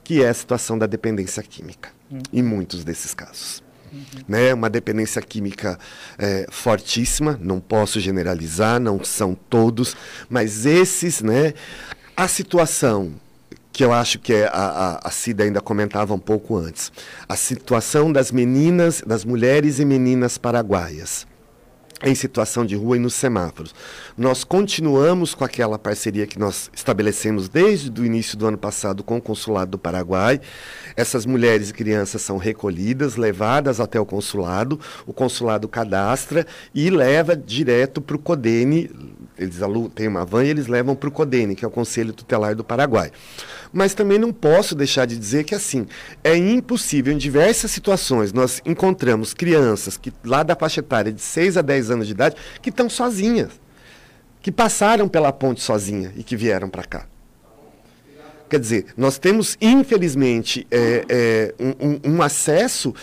que 0.04 0.24
é 0.24 0.30
a 0.30 0.34
situação 0.34 0.78
da 0.78 0.86
dependência 0.86 1.42
química, 1.44 1.90
hum. 2.12 2.20
em 2.32 2.42
muitos 2.42 2.84
desses 2.84 3.14
casos. 3.14 3.64
Uhum. 3.92 4.24
Né? 4.28 4.54
Uma 4.54 4.70
dependência 4.70 5.22
química 5.22 5.78
é, 6.18 6.46
fortíssima, 6.50 7.38
não 7.42 7.60
posso 7.60 8.00
generalizar, 8.00 8.80
não 8.80 9.04
são 9.04 9.36
todos, 9.36 9.98
mas 10.30 10.66
esses, 10.66 11.22
né? 11.22 11.54
A 12.16 12.28
situação 12.28 13.14
que 13.74 13.84
eu 13.84 13.94
acho 13.94 14.20
que 14.20 14.34
é 14.34 14.48
a, 14.48 14.52
a, 14.52 15.08
a 15.08 15.12
Cida 15.12 15.44
ainda 15.44 15.62
comentava 15.62 16.14
um 16.14 16.20
pouco 16.20 16.58
antes, 16.58 16.92
a 17.28 17.36
situação 17.36 18.12
das 18.12 18.32
meninas, 18.32 19.02
das 19.06 19.24
mulheres 19.24 19.80
e 19.80 19.86
meninas 19.86 20.38
paraguaias 20.38 21.26
em 22.04 22.16
situação 22.16 22.66
de 22.66 22.76
rua 22.76 22.98
e 22.98 23.00
nos 23.00 23.14
semáforos. 23.14 23.74
Nós 24.18 24.44
continuamos 24.44 25.36
com 25.36 25.44
aquela 25.44 25.78
parceria 25.78 26.26
que 26.26 26.40
nós 26.40 26.70
estabelecemos 26.74 27.48
desde 27.48 28.02
o 28.02 28.06
início 28.06 28.38
do 28.38 28.48
ano 28.48 28.58
passado 28.58 29.04
com 29.04 29.18
o 29.18 29.22
Consulado 29.22 29.72
do 29.72 29.78
Paraguai. 29.78 30.42
Essas 30.96 31.26
mulheres 31.26 31.70
e 31.70 31.74
crianças 31.74 32.22
são 32.22 32.38
recolhidas, 32.38 33.16
levadas 33.16 33.80
até 33.80 34.00
o 34.00 34.06
consulado, 34.06 34.80
o 35.06 35.14
consulado 35.14 35.68
cadastra 35.68 36.46
e 36.74 36.90
leva 36.90 37.36
direto 37.36 38.02
para 38.02 38.16
o 38.16 38.20
CODENE. 38.20 38.90
Eles 39.38 39.60
têm 39.96 40.08
uma 40.08 40.26
van 40.26 40.44
e 40.44 40.50
eles 40.50 40.68
levam 40.68 40.96
para 40.96 41.10
o 41.10 41.12
CODENE, 41.12 41.56
que 41.56 41.66
é 41.66 41.68
o 41.68 41.72
Conselho 41.72 42.14
Tutelar 42.14 42.56
do 42.56 42.64
Paraguai. 42.64 43.12
Mas 43.74 43.94
também 43.94 44.20
não 44.20 44.34
posso 44.34 44.76
deixar 44.76 45.06
de 45.06 45.18
dizer 45.18 45.44
que, 45.44 45.56
assim, 45.56 45.88
é 46.24 46.36
impossível, 46.36 47.14
em 47.14 47.18
diversas 47.18 47.72
situações, 47.72 48.34
nós 48.34 48.62
encontramos 48.66 49.34
crianças 49.34 49.98
que 49.98 50.12
lá 50.24 50.44
da 50.44 50.56
faixa 50.56 50.82
etária 50.82 51.12
de 51.12 51.22
6 51.22 51.58
a 51.58 51.62
10 51.62 51.92
anos 51.92 52.08
de 52.08 52.14
idade 52.14 52.36
que 52.62 52.70
estão 52.70 52.90
sozinhas, 52.90 53.52
que 54.42 54.52
passaram 54.52 55.08
pela 55.08 55.32
ponte 55.32 55.62
sozinha 55.62 56.12
e 56.18 56.24
que 56.24 56.36
vieram 56.36 56.70
para 56.70 56.84
cá. 56.84 57.08
Quer 58.50 58.60
dizer, 58.60 58.86
nós 58.98 59.18
temos, 59.18 59.58
infelizmente, 59.62 60.68
é, 60.70 61.06
é, 61.08 61.56
um, 61.58 62.16
um 62.16 62.22
acesso 62.22 62.94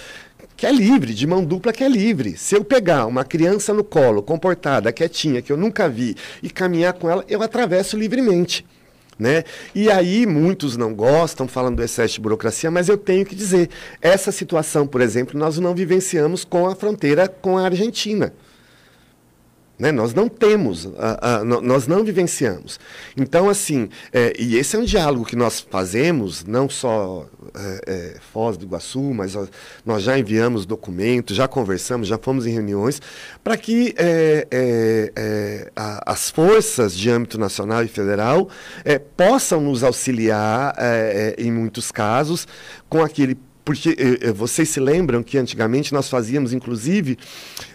que 0.55 0.67
é 0.67 0.73
livre, 0.73 1.15
de 1.15 1.27
mão 1.27 1.43
dupla 1.43 1.73
que 1.73 1.83
é 1.83 1.89
livre. 1.89 2.37
Se 2.37 2.55
eu 2.55 2.63
pegar 2.63 3.07
uma 3.07 3.25
criança 3.25 3.73
no 3.73 3.83
colo, 3.83 4.23
comportada, 4.23 4.93
quietinha, 4.93 5.41
que 5.41 5.51
eu 5.51 5.57
nunca 5.57 5.89
vi, 5.89 6.17
e 6.43 6.51
caminhar 6.51 6.93
com 6.93 7.09
ela, 7.09 7.25
eu 7.29 7.43
atravesso 7.43 7.97
livremente. 7.97 8.67
Né? 9.19 9.43
E 9.75 9.91
aí 9.91 10.25
muitos 10.27 10.77
não 10.77 10.95
gostam, 10.95 11.49
falam 11.49 11.75
do 11.75 11.83
excesso 11.83 12.15
de 12.15 12.21
burocracia, 12.21 12.71
mas 12.71 12.89
eu 12.89 12.97
tenho 12.97 13.27
que 13.27 13.35
dizer, 13.35 13.69
essa 14.01 14.31
situação, 14.31 14.87
por 14.87 15.01
exemplo, 15.01 15.39
nós 15.39 15.59
não 15.59 15.75
vivenciamos 15.75 16.45
com 16.45 16.69
a 16.69 16.75
fronteira 16.77 17.27
com 17.27 17.59
a 17.59 17.65
Argentina. 17.65 18.33
Né? 19.79 19.93
Nós 19.93 20.13
não 20.13 20.29
temos, 20.29 20.89
nós 21.63 21.87
não 21.87 22.03
vivenciamos. 22.03 22.81
Então, 23.17 23.49
assim, 23.49 23.89
é, 24.13 24.33
e 24.37 24.57
esse 24.57 24.75
é 24.75 24.79
um 24.79 24.85
diálogo 24.85 25.25
que 25.25 25.37
nós 25.37 25.61
fazemos, 25.61 26.45
não 26.45 26.69
só 26.69 27.27
é, 27.55 27.81
é, 27.87 28.17
Foz 28.33 28.57
do 28.57 28.65
Iguaçu, 28.65 29.15
mas 29.15 29.37
ó, 29.37 29.47
nós 29.87 30.03
já 30.03 30.19
enviamos 30.19 30.67
documentos, 30.67 31.37
já 31.37 31.47
conversamos, 31.47 32.09
já 32.09 32.19
fomos 32.19 32.45
em 32.45 32.51
reuniões, 32.51 33.01
para 33.45 33.57
que 33.57 33.95
é, 33.97 34.47
é, 34.51 35.13
é, 35.15 35.73
a, 35.77 36.13
as 36.13 36.29
forças 36.29 36.97
de 36.97 37.09
âmbito 37.09 37.39
nacional 37.39 37.85
e 37.85 37.89
federal 37.89 38.49
possam 39.17 39.61
nos 39.61 39.85
auxiliar, 39.85 40.75
em 41.37 41.53
muitos 41.53 41.93
casos, 41.93 42.47
com 42.89 43.03
aquele 43.03 43.37
porque 43.69 43.91
eh, 43.91 44.29
eh, 44.29 44.33
vocês 44.33 44.67
se 44.71 44.81
lembram 44.81 45.23
que 45.23 45.37
antigamente 45.37 45.93
nós 45.93 46.09
fazíamos, 46.09 46.55
inclusive, 46.55 47.19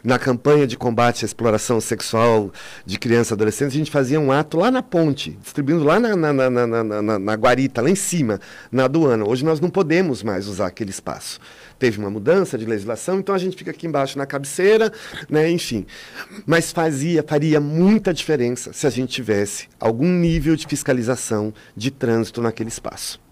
na 0.04 0.18
campanha 0.18 0.66
de 0.66 0.76
combate 0.76 1.24
à 1.24 1.28
exploração 1.28 1.80
sexual 1.80 2.52
de 2.84 2.98
crianças 2.98 3.30
e 3.30 3.34
adolescentes, 3.36 3.76
a 3.76 3.78
gente 3.78 3.92
fazia 3.92 4.20
um 4.20 4.32
ato 4.32 4.58
lá 4.58 4.72
na 4.72 4.82
ponte, 4.82 5.38
distribuindo 5.40 5.84
lá 5.84 6.00
na, 6.00 6.16
na, 6.16 6.34
na, 6.34 6.84
na, 6.84 7.20
na 7.20 7.34
guarita, 7.36 7.80
lá 7.80 7.92
em 7.92 7.96
cima, 7.96 8.42
na 8.72 8.86
aduana. 8.86 9.24
Hoje 9.24 9.46
nós 9.46 9.60
não 9.60 9.70
podemos 9.70 10.24
mais 10.24 10.48
usar 10.48 10.66
aquele 10.66 10.90
espaço 10.90 11.40
teve 11.78 12.00
uma 12.00 12.10
mudança 12.10 12.58
de 12.58 12.66
legislação, 12.66 13.20
então 13.20 13.36
a 13.36 13.38
gente 13.38 13.58
fica 13.58 13.72
aqui 13.72 13.86
embaixo 13.86 14.18
na 14.18 14.26
cabeceira, 14.26 14.90
né, 15.30 15.50
enfim. 15.52 15.86
Mas 16.46 16.72
fazia, 16.72 17.22
faria 17.28 17.60
muita 17.60 18.14
diferença 18.14 18.72
se 18.72 18.88
a 18.88 18.90
gente 18.90 19.12
tivesse 19.12 19.68
algum 19.78 20.08
nível 20.08 20.56
de 20.56 20.66
fiscalização 20.66 21.54
de 21.76 21.92
trânsito 21.92 22.42
naquele 22.42 22.70
espaço 22.70 23.23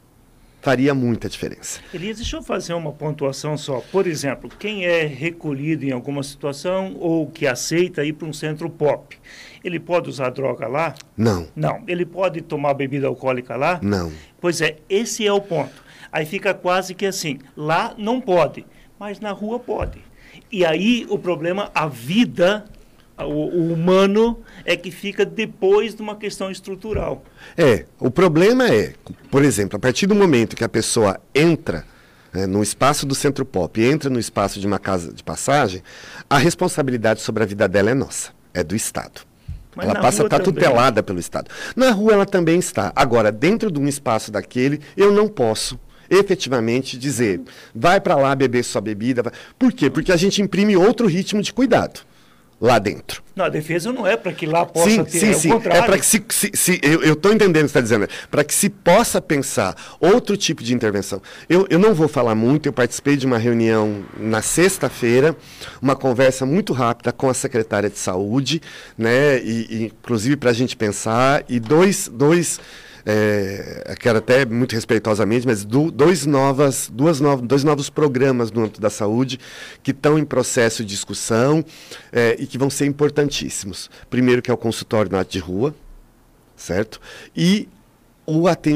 faria 0.62 0.94
muita 0.94 1.28
diferença. 1.28 1.82
Elias, 1.94 2.18
deixa 2.18 2.38
eu 2.38 2.44
fazer 2.44 2.74
uma 2.74 2.92
pontuação 2.92 3.58
só. 3.58 3.82
Por 3.92 4.08
exemplo, 4.08 4.50
quem 4.60 4.86
é 4.86 5.06
recolhido 5.06 5.84
em 5.84 5.92
alguma 5.92 6.24
situação 6.24 6.96
ou 7.00 7.28
que 7.28 7.48
aceita 7.48 8.06
ir 8.06 8.14
para 8.14 8.28
um 8.28 8.34
centro 8.34 8.70
pop, 8.70 9.18
ele 9.64 9.80
pode 9.80 10.10
usar 10.10 10.30
droga 10.30 10.68
lá? 10.68 10.94
Não. 11.18 11.48
Não. 11.56 11.84
Ele 11.88 12.06
pode 12.06 12.42
tomar 12.42 12.76
bebida 12.76 13.08
alcoólica 13.08 13.56
lá? 13.56 13.80
Não. 13.82 14.12
Pois 14.40 14.62
é, 14.62 14.78
esse 14.88 15.26
é 15.26 15.34
o 15.34 15.42
ponto. 15.42 15.84
Aí 16.12 16.26
fica 16.26 16.54
quase 16.54 16.94
que 16.94 17.06
assim, 17.06 17.40
lá 17.56 17.96
não 17.98 18.22
pode, 18.22 18.66
mas 19.00 19.20
na 19.20 19.32
rua 19.32 19.60
pode. 19.60 20.00
E 20.52 20.66
aí 20.66 21.06
o 21.10 21.18
problema, 21.18 21.72
a 21.74 21.88
vida 21.88 22.66
o, 23.24 23.32
o, 23.32 23.74
humano 23.74 24.40
é 24.66 24.76
que 24.76 24.92
fica 24.92 25.26
depois 25.26 25.96
de 25.96 26.02
uma 26.02 26.16
questão 26.16 26.52
estrutural. 26.52 27.24
É, 27.58 27.86
o 28.00 28.10
problema 28.12 28.68
é, 28.68 28.94
por 29.30 29.44
exemplo, 29.44 29.78
a 29.78 29.80
partir 29.80 30.08
do 30.08 30.16
momento 30.16 30.56
que 30.56 30.64
a 30.64 30.70
pessoa 30.70 31.20
entra 31.34 31.86
é, 32.34 32.48
no 32.48 32.64
espaço 32.64 33.06
do 33.06 33.14
centro 33.14 33.46
pop, 33.46 33.82
entra 33.82 34.10
no 34.10 34.20
espaço 34.20 34.60
de 34.60 34.68
uma 34.68 34.80
casa 34.80 35.14
de 35.14 35.24
passagem, 35.24 35.82
a 36.30 36.38
responsabilidade 36.38 37.22
sobre 37.22 37.44
a 37.44 37.46
vida 37.46 37.68
dela 37.68 37.92
é 37.92 37.94
nossa, 37.94 38.32
é 38.54 38.64
do 38.64 38.76
Estado. 38.76 39.22
Mas 39.76 39.88
ela 39.88 40.02
passa 40.02 40.24
a 40.24 40.26
estar 40.26 40.40
tutelada 40.40 41.02
pelo 41.02 41.20
Estado. 41.20 41.50
Na 41.76 41.92
rua 41.92 42.14
ela 42.14 42.26
também 42.26 42.60
está. 42.60 42.92
Agora, 42.96 43.32
dentro 43.32 43.72
de 43.72 43.80
um 43.80 43.88
espaço 43.88 44.30
daquele, 44.30 44.82
eu 44.98 45.12
não 45.12 45.30
posso 45.30 45.80
efetivamente 46.10 46.98
dizer, 46.98 47.40
vai 47.74 48.02
para 48.02 48.16
lá 48.16 48.36
beber 48.36 48.64
sua 48.64 48.82
bebida. 48.82 49.24
Vai... 49.24 49.32
Por 49.58 49.72
quê? 49.72 49.90
Porque 49.90 50.12
a 50.12 50.18
gente 50.18 50.42
imprime 50.42 50.76
outro 50.76 51.08
ritmo 51.08 51.42
de 51.42 51.54
cuidado 51.54 52.02
lá 52.62 52.78
dentro. 52.78 53.24
Não, 53.36 53.46
a 53.46 53.50
defesa 53.50 53.92
não 53.92 54.06
é 54.06 54.16
para 54.16 54.32
que 54.32 54.46
lá 54.46 54.64
possa 54.66 54.90
sim, 54.90 55.04
ter, 55.04 55.20
sim, 55.20 55.30
é 55.30 55.34
sim. 55.34 55.52
É 55.52 55.82
para 55.82 55.98
que 55.98 56.06
se, 56.06 56.24
se, 56.30 56.52
se 56.54 56.80
eu 56.84 57.14
estou 57.14 57.34
entendendo 57.34 57.64
o 57.64 57.66
que 57.66 57.72
você 57.72 57.80
está 57.80 57.82
dizendo, 57.82 58.08
para 58.30 58.44
que 58.44 58.54
se 58.54 58.70
possa 58.70 59.20
pensar 59.20 59.76
outro 60.00 60.38
tipo 60.38 60.64
de 60.64 60.74
intervenção. 60.74 61.20
Eu, 61.50 61.66
eu 61.72 61.80
não 61.80 61.96
vou 61.96 62.08
falar 62.08 62.36
muito, 62.36 62.68
eu 62.68 62.74
participei 62.74 63.18
de 63.18 63.26
uma 63.26 63.40
reunião 63.40 64.04
na 64.16 64.44
sexta-feira, 64.44 65.36
uma 65.82 65.96
conversa 65.96 66.46
muito 66.46 66.72
rápida 66.72 67.12
com 67.12 67.30
a 67.30 67.34
secretária 67.34 67.90
de 67.90 67.98
saúde, 67.98 68.62
né, 68.96 69.40
e, 69.40 69.68
e 69.70 69.86
inclusive 69.86 70.36
para 70.36 70.52
a 70.52 70.54
gente 70.54 70.78
pensar, 70.78 71.44
e 71.50 71.60
dois, 71.60 72.08
dois 72.14 72.60
é, 73.06 73.96
quero 74.00 74.20
até 74.20 74.46
muito 74.46 74.74
respeitosamente, 74.74 75.46
mas 75.48 75.64
do, 75.64 75.92
dois, 75.92 76.26
novas, 76.26 76.90
duas 76.92 77.20
no, 77.20 77.42
dois 77.42 77.64
novos 77.64 77.90
programas 77.90 78.52
no 78.52 78.62
âmbito 78.62 78.82
da 78.82 78.90
saúde 78.90 79.40
que 79.84 79.92
estão 79.92 80.18
em 80.18 80.26
processo 80.26 80.84
de 80.84 80.90
discussão 80.90 81.64
é, 82.12 82.36
e 82.40 82.46
que 82.46 82.58
vão 82.58 82.70
ser 82.70 82.86
importantíssimos. 82.86 83.90
Primeiro 84.10 84.42
que 84.42 84.52
é 84.52 84.54
o 84.54 84.58
consultório 84.58 85.12
na 85.12 85.24
de 85.24 85.40
rua, 85.40 85.74
certo? 86.56 87.00
E 87.36 87.68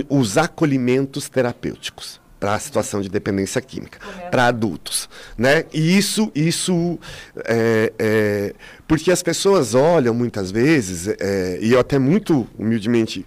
os 0.10 0.38
acolhimentos 0.38 1.29
terapêuticos 1.29 2.20
para 2.39 2.55
a 2.55 2.60
situação 2.60 3.01
de 3.01 3.10
dependência 3.10 3.60
química, 3.62 3.98
para 4.29 4.48
adultos. 4.48 5.10
Né? 5.38 5.65
E 5.74 5.98
isso, 5.98 6.32
isso 6.36 7.00
é, 7.38 7.94
é, 7.98 8.53
porque 8.88 9.12
as 9.12 9.24
pessoas 9.24 9.74
olham 9.74 10.13
muitas 10.13 10.51
vezes, 10.51 11.08
é, 11.20 11.58
e 11.62 11.72
eu 11.72 11.79
até 11.79 11.98
muito 11.98 12.48
humildemente 12.58 13.25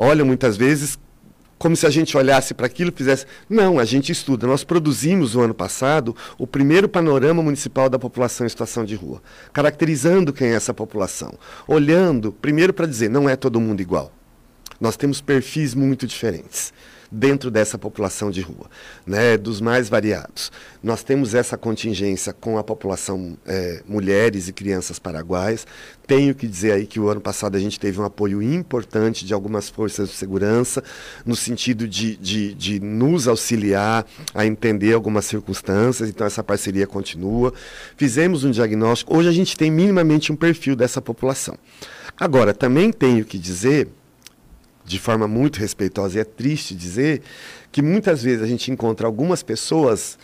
olham 0.00 0.24
muitas 0.24 0.56
vezes 0.56 0.98
como 1.58 1.76
se 1.76 1.86
a 1.86 1.90
gente 1.90 2.16
olhasse 2.16 2.54
para 2.54 2.64
aquilo 2.64 2.90
e 2.90 2.96
fizesse. 2.96 3.26
Não, 3.46 3.78
a 3.78 3.84
gente 3.84 4.10
estuda. 4.10 4.46
Nós 4.46 4.64
produzimos 4.64 5.34
o 5.34 5.42
ano 5.42 5.52
passado 5.52 6.16
o 6.38 6.46
primeiro 6.46 6.88
panorama 6.88 7.42
municipal 7.42 7.90
da 7.90 7.98
população 7.98 8.46
em 8.46 8.48
situação 8.48 8.82
de 8.82 8.94
rua, 8.94 9.22
caracterizando 9.52 10.32
quem 10.32 10.48
é 10.48 10.54
essa 10.54 10.72
população, 10.72 11.34
olhando, 11.68 12.32
primeiro 12.32 12.72
para 12.72 12.86
dizer, 12.86 13.10
não 13.10 13.28
é 13.28 13.36
todo 13.36 13.60
mundo 13.60 13.82
igual. 13.82 14.10
Nós 14.80 14.96
temos 14.96 15.20
perfis 15.20 15.74
muito 15.74 16.06
diferentes 16.06 16.72
dentro 17.10 17.50
dessa 17.50 17.76
população 17.76 18.30
de 18.30 18.40
rua, 18.40 18.70
né, 19.06 19.36
dos 19.36 19.60
mais 19.60 19.88
variados. 19.88 20.52
Nós 20.82 21.02
temos 21.02 21.34
essa 21.34 21.56
contingência 21.56 22.32
com 22.32 22.56
a 22.56 22.64
população 22.64 23.36
é, 23.46 23.82
mulheres 23.86 24.48
e 24.48 24.52
crianças 24.52 24.98
paraguaias. 24.98 25.66
Tenho 26.06 26.34
que 26.34 26.46
dizer 26.46 26.72
aí 26.72 26.86
que 26.86 27.00
o 27.00 27.08
ano 27.08 27.20
passado 27.20 27.56
a 27.56 27.60
gente 27.60 27.80
teve 27.80 28.00
um 28.00 28.04
apoio 28.04 28.42
importante 28.42 29.24
de 29.24 29.34
algumas 29.34 29.68
forças 29.68 30.08
de 30.08 30.14
segurança, 30.14 30.82
no 31.26 31.34
sentido 31.34 31.88
de, 31.88 32.16
de, 32.16 32.54
de 32.54 32.80
nos 32.80 33.26
auxiliar 33.26 34.06
a 34.34 34.46
entender 34.46 34.94
algumas 34.94 35.24
circunstâncias, 35.24 36.08
então 36.08 36.26
essa 36.26 36.42
parceria 36.42 36.86
continua. 36.86 37.52
Fizemos 37.96 38.44
um 38.44 38.50
diagnóstico, 38.50 39.16
hoje 39.16 39.28
a 39.28 39.32
gente 39.32 39.56
tem 39.56 39.70
minimamente 39.70 40.32
um 40.32 40.36
perfil 40.36 40.76
dessa 40.76 41.02
população. 41.02 41.56
Agora, 42.16 42.52
também 42.52 42.92
tenho 42.92 43.24
que 43.24 43.38
dizer 43.38 43.88
de 44.90 44.98
forma 44.98 45.28
muito 45.28 45.60
respeitosa, 45.60 46.18
e 46.18 46.20
é 46.20 46.24
triste 46.24 46.74
dizer 46.74 47.22
que 47.70 47.80
muitas 47.80 48.22
vezes 48.22 48.42
a 48.42 48.46
gente 48.46 48.70
encontra 48.70 49.06
algumas 49.06 49.42
pessoas, 49.42 50.18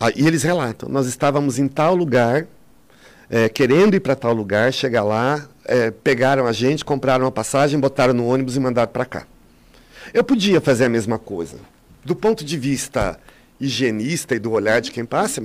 ah, 0.00 0.10
e 0.14 0.26
eles 0.26 0.42
relatam: 0.42 0.88
nós 0.88 1.06
estávamos 1.06 1.58
em 1.58 1.68
tal 1.68 1.94
lugar, 1.94 2.46
é, 3.30 3.48
querendo 3.48 3.94
ir 3.94 4.00
para 4.00 4.16
tal 4.16 4.34
lugar, 4.34 4.72
chegar 4.72 5.04
lá, 5.04 5.48
é, 5.64 5.92
pegaram 5.92 6.46
a 6.46 6.52
gente, 6.52 6.84
compraram 6.84 7.24
uma 7.24 7.30
passagem, 7.30 7.78
botaram 7.78 8.12
no 8.12 8.26
ônibus 8.26 8.56
e 8.56 8.60
mandaram 8.60 8.90
para 8.90 9.04
cá. 9.04 9.26
Eu 10.12 10.24
podia 10.24 10.60
fazer 10.60 10.86
a 10.86 10.88
mesma 10.88 11.18
coisa. 11.18 11.56
Do 12.04 12.14
ponto 12.16 12.44
de 12.44 12.58
vista 12.58 13.18
higienista 13.60 14.34
e 14.34 14.38
do 14.38 14.50
olhar 14.50 14.80
de 14.80 14.90
quem 14.90 15.04
passa, 15.04 15.40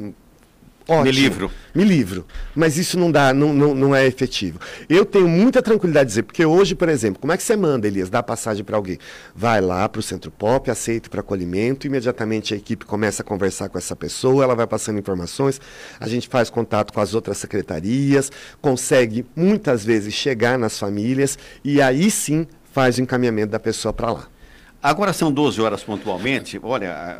ótimo. 0.90 1.04
Me 1.04 1.12
livro. 1.12 1.52
Me 1.74 1.84
livro. 1.84 2.26
Mas 2.56 2.78
isso 2.78 2.98
não 2.98 3.12
dá, 3.12 3.34
não, 3.34 3.54
não, 3.54 3.76
não 3.76 3.96
é 3.96 4.06
efetivo. 4.06 4.60
Eu 4.90 5.06
tenho 5.06 5.28
muita 5.28 5.62
tranquilidade 5.62 6.08
de 6.08 6.12
dizer, 6.12 6.24
porque 6.24 6.46
hoje, 6.46 6.76
por 6.76 6.90
exemplo, 6.90 7.22
como 7.22 7.32
é 7.32 7.38
que 7.38 7.44
você 7.44 7.56
manda, 7.56 7.88
Elias, 7.88 8.10
dar 8.10 8.24
passagem 8.24 8.64
para 8.64 8.76
alguém? 8.76 8.98
Vai 9.36 9.62
lá 9.62 9.88
para 9.88 10.00
o 10.00 10.04
Centro 10.04 10.32
Pop, 10.32 10.70
aceita 10.70 11.10
para 11.10 11.22
acolhimento, 11.22 11.88
imediatamente 11.88 12.54
a 12.54 12.58
equipe 12.58 12.86
começa 12.86 13.22
a 13.22 13.26
conversar 13.26 13.70
com 13.70 13.78
essa 13.78 13.96
pessoa, 13.96 14.44
ela 14.44 14.56
vai 14.56 14.68
passando 14.68 15.00
informações, 15.00 15.62
a 16.00 16.08
gente 16.08 16.28
faz 16.28 16.50
contato 16.50 16.92
com 16.92 17.00
as 17.00 17.14
outras 17.14 17.38
secretarias, 17.38 18.32
consegue 18.62 19.26
muitas 19.36 19.86
vezes 19.86 20.14
chegar 20.14 20.58
nas 20.58 20.78
famílias 20.78 21.38
e 21.64 21.82
aí 21.82 22.10
sim 22.10 22.48
faz 22.72 22.98
o 22.98 23.02
encaminhamento 23.02 23.52
da 23.52 23.60
pessoa 23.60 23.94
para 23.94 24.12
lá. 24.12 24.39
Agora 24.82 25.12
são 25.12 25.30
12 25.30 25.60
horas 25.60 25.84
pontualmente. 25.84 26.58
Olha, 26.64 27.20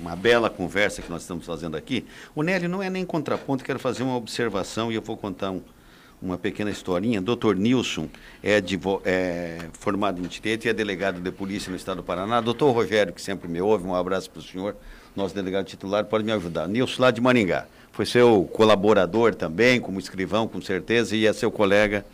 uma 0.00 0.16
bela 0.16 0.50
conversa 0.50 1.00
que 1.00 1.08
nós 1.08 1.22
estamos 1.22 1.46
fazendo 1.46 1.76
aqui. 1.76 2.04
O 2.34 2.42
Nélio 2.42 2.68
não 2.68 2.82
é 2.82 2.90
nem 2.90 3.04
contraponto, 3.06 3.62
quero 3.62 3.78
fazer 3.78 4.02
uma 4.02 4.16
observação 4.16 4.90
e 4.90 4.96
eu 4.96 5.02
vou 5.02 5.16
contar 5.16 5.52
um, 5.52 5.62
uma 6.20 6.36
pequena 6.36 6.68
historinha. 6.68 7.22
Dr. 7.22 7.54
Nilson 7.54 8.08
é, 8.42 8.60
é, 9.04 9.58
formado 9.72 10.20
em 10.20 10.26
Direito 10.26 10.64
e 10.64 10.68
é 10.68 10.72
delegado 10.72 11.20
de 11.20 11.30
polícia 11.30 11.70
no 11.70 11.76
estado 11.76 11.98
do 11.98 12.02
Paraná. 12.02 12.40
Doutor 12.40 12.72
Rogério, 12.72 13.12
que 13.12 13.22
sempre 13.22 13.48
me 13.48 13.60
ouve, 13.60 13.86
um 13.86 13.94
abraço 13.94 14.28
para 14.28 14.40
o 14.40 14.42
senhor, 14.42 14.74
nosso 15.14 15.32
delegado 15.32 15.64
titular, 15.64 16.04
pode 16.06 16.24
me 16.24 16.32
ajudar. 16.32 16.66
Nilson, 16.66 17.02
lá 17.02 17.12
de 17.12 17.20
Maringá. 17.20 17.68
Foi 17.92 18.04
seu 18.04 18.50
colaborador 18.52 19.32
também, 19.32 19.80
como 19.80 20.00
escrivão, 20.00 20.48
com 20.48 20.60
certeza, 20.60 21.14
e 21.14 21.24
é 21.24 21.32
seu 21.32 21.52
colega. 21.52 22.04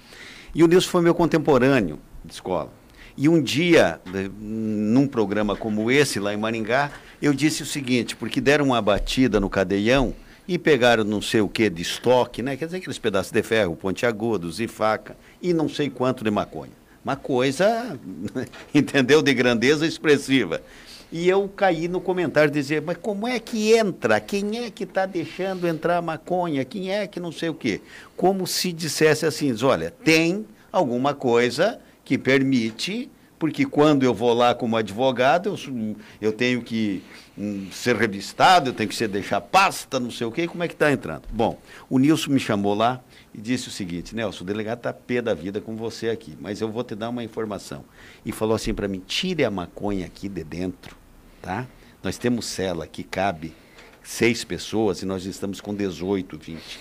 E 0.54 0.62
o 0.62 0.66
Nilson 0.66 0.90
foi 0.90 1.00
meu 1.00 1.14
contemporâneo 1.14 1.98
de 2.22 2.34
escola. 2.34 2.81
E 3.16 3.28
um 3.28 3.42
dia, 3.42 4.00
num 4.40 5.06
programa 5.06 5.54
como 5.54 5.90
esse, 5.90 6.18
lá 6.18 6.32
em 6.32 6.36
Maringá, 6.36 6.90
eu 7.20 7.32
disse 7.34 7.62
o 7.62 7.66
seguinte, 7.66 8.16
porque 8.16 8.40
deram 8.40 8.66
uma 8.66 8.80
batida 8.80 9.38
no 9.38 9.50
cadeião 9.50 10.14
e 10.48 10.58
pegaram 10.58 11.04
não 11.04 11.20
sei 11.20 11.40
o 11.40 11.48
que 11.48 11.68
de 11.68 11.82
estoque, 11.82 12.42
né? 12.42 12.56
Quer 12.56 12.66
dizer, 12.66 12.78
aqueles 12.78 12.98
pedaços 12.98 13.30
de 13.30 13.42
ferro, 13.42 13.76
pontiagudos 13.76 14.60
e 14.60 14.66
faca, 14.66 15.16
e 15.40 15.52
não 15.52 15.68
sei 15.68 15.90
quanto 15.90 16.24
de 16.24 16.30
maconha. 16.30 16.72
Uma 17.04 17.16
coisa, 17.16 17.98
entendeu, 18.74 19.22
de 19.22 19.34
grandeza 19.34 19.86
expressiva. 19.86 20.62
E 21.10 21.28
eu 21.28 21.46
caí 21.46 21.88
no 21.88 22.00
comentário 22.00 22.50
dizer, 22.50 22.80
mas 22.80 22.96
como 22.96 23.28
é 23.28 23.38
que 23.38 23.76
entra? 23.76 24.18
Quem 24.18 24.64
é 24.64 24.70
que 24.70 24.84
está 24.84 25.04
deixando 25.04 25.68
entrar 25.68 26.00
maconha? 26.00 26.64
Quem 26.64 26.90
é 26.90 27.06
que 27.06 27.20
não 27.20 27.30
sei 27.30 27.50
o 27.50 27.54
quê? 27.54 27.82
Como 28.16 28.46
se 28.46 28.72
dissesse 28.72 29.26
assim, 29.26 29.54
olha, 29.62 29.92
tem 30.02 30.46
alguma 30.72 31.12
coisa 31.12 31.78
que 32.04 32.18
permite, 32.18 33.10
porque 33.38 33.64
quando 33.64 34.04
eu 34.04 34.14
vou 34.14 34.32
lá 34.32 34.54
como 34.54 34.76
advogado, 34.76 35.48
eu, 35.48 35.96
eu 36.20 36.32
tenho 36.32 36.62
que 36.62 37.02
um, 37.36 37.70
ser 37.72 37.96
revistado, 37.96 38.70
eu 38.70 38.72
tenho 38.72 38.88
que 38.88 38.94
ser, 38.94 39.08
deixar 39.08 39.40
pasta, 39.40 39.98
não 39.98 40.10
sei 40.10 40.26
o 40.26 40.30
quê, 40.30 40.46
como 40.46 40.62
é 40.62 40.68
que 40.68 40.74
está 40.74 40.92
entrando? 40.92 41.22
Bom, 41.32 41.58
o 41.90 41.98
Nilson 41.98 42.30
me 42.30 42.38
chamou 42.40 42.74
lá 42.74 43.02
e 43.34 43.40
disse 43.40 43.68
o 43.68 43.70
seguinte, 43.70 44.14
Nelson, 44.14 44.44
o 44.44 44.46
delegado 44.46 44.78
está 44.78 44.92
pé 44.92 45.20
da 45.20 45.34
vida 45.34 45.60
com 45.60 45.76
você 45.76 46.08
aqui, 46.08 46.36
mas 46.40 46.60
eu 46.60 46.70
vou 46.70 46.84
te 46.84 46.94
dar 46.94 47.08
uma 47.08 47.24
informação. 47.24 47.84
E 48.24 48.30
falou 48.30 48.54
assim 48.54 48.72
para 48.72 48.86
mim, 48.86 49.02
tire 49.04 49.44
a 49.44 49.50
maconha 49.50 50.06
aqui 50.06 50.28
de 50.28 50.44
dentro, 50.44 50.96
tá? 51.40 51.66
Nós 52.02 52.18
temos 52.18 52.46
cela 52.46 52.86
que 52.86 53.02
cabe 53.02 53.54
seis 54.02 54.44
pessoas 54.44 55.02
e 55.02 55.06
nós 55.06 55.24
estamos 55.24 55.60
com 55.60 55.74
18, 55.74 56.38
20. 56.38 56.78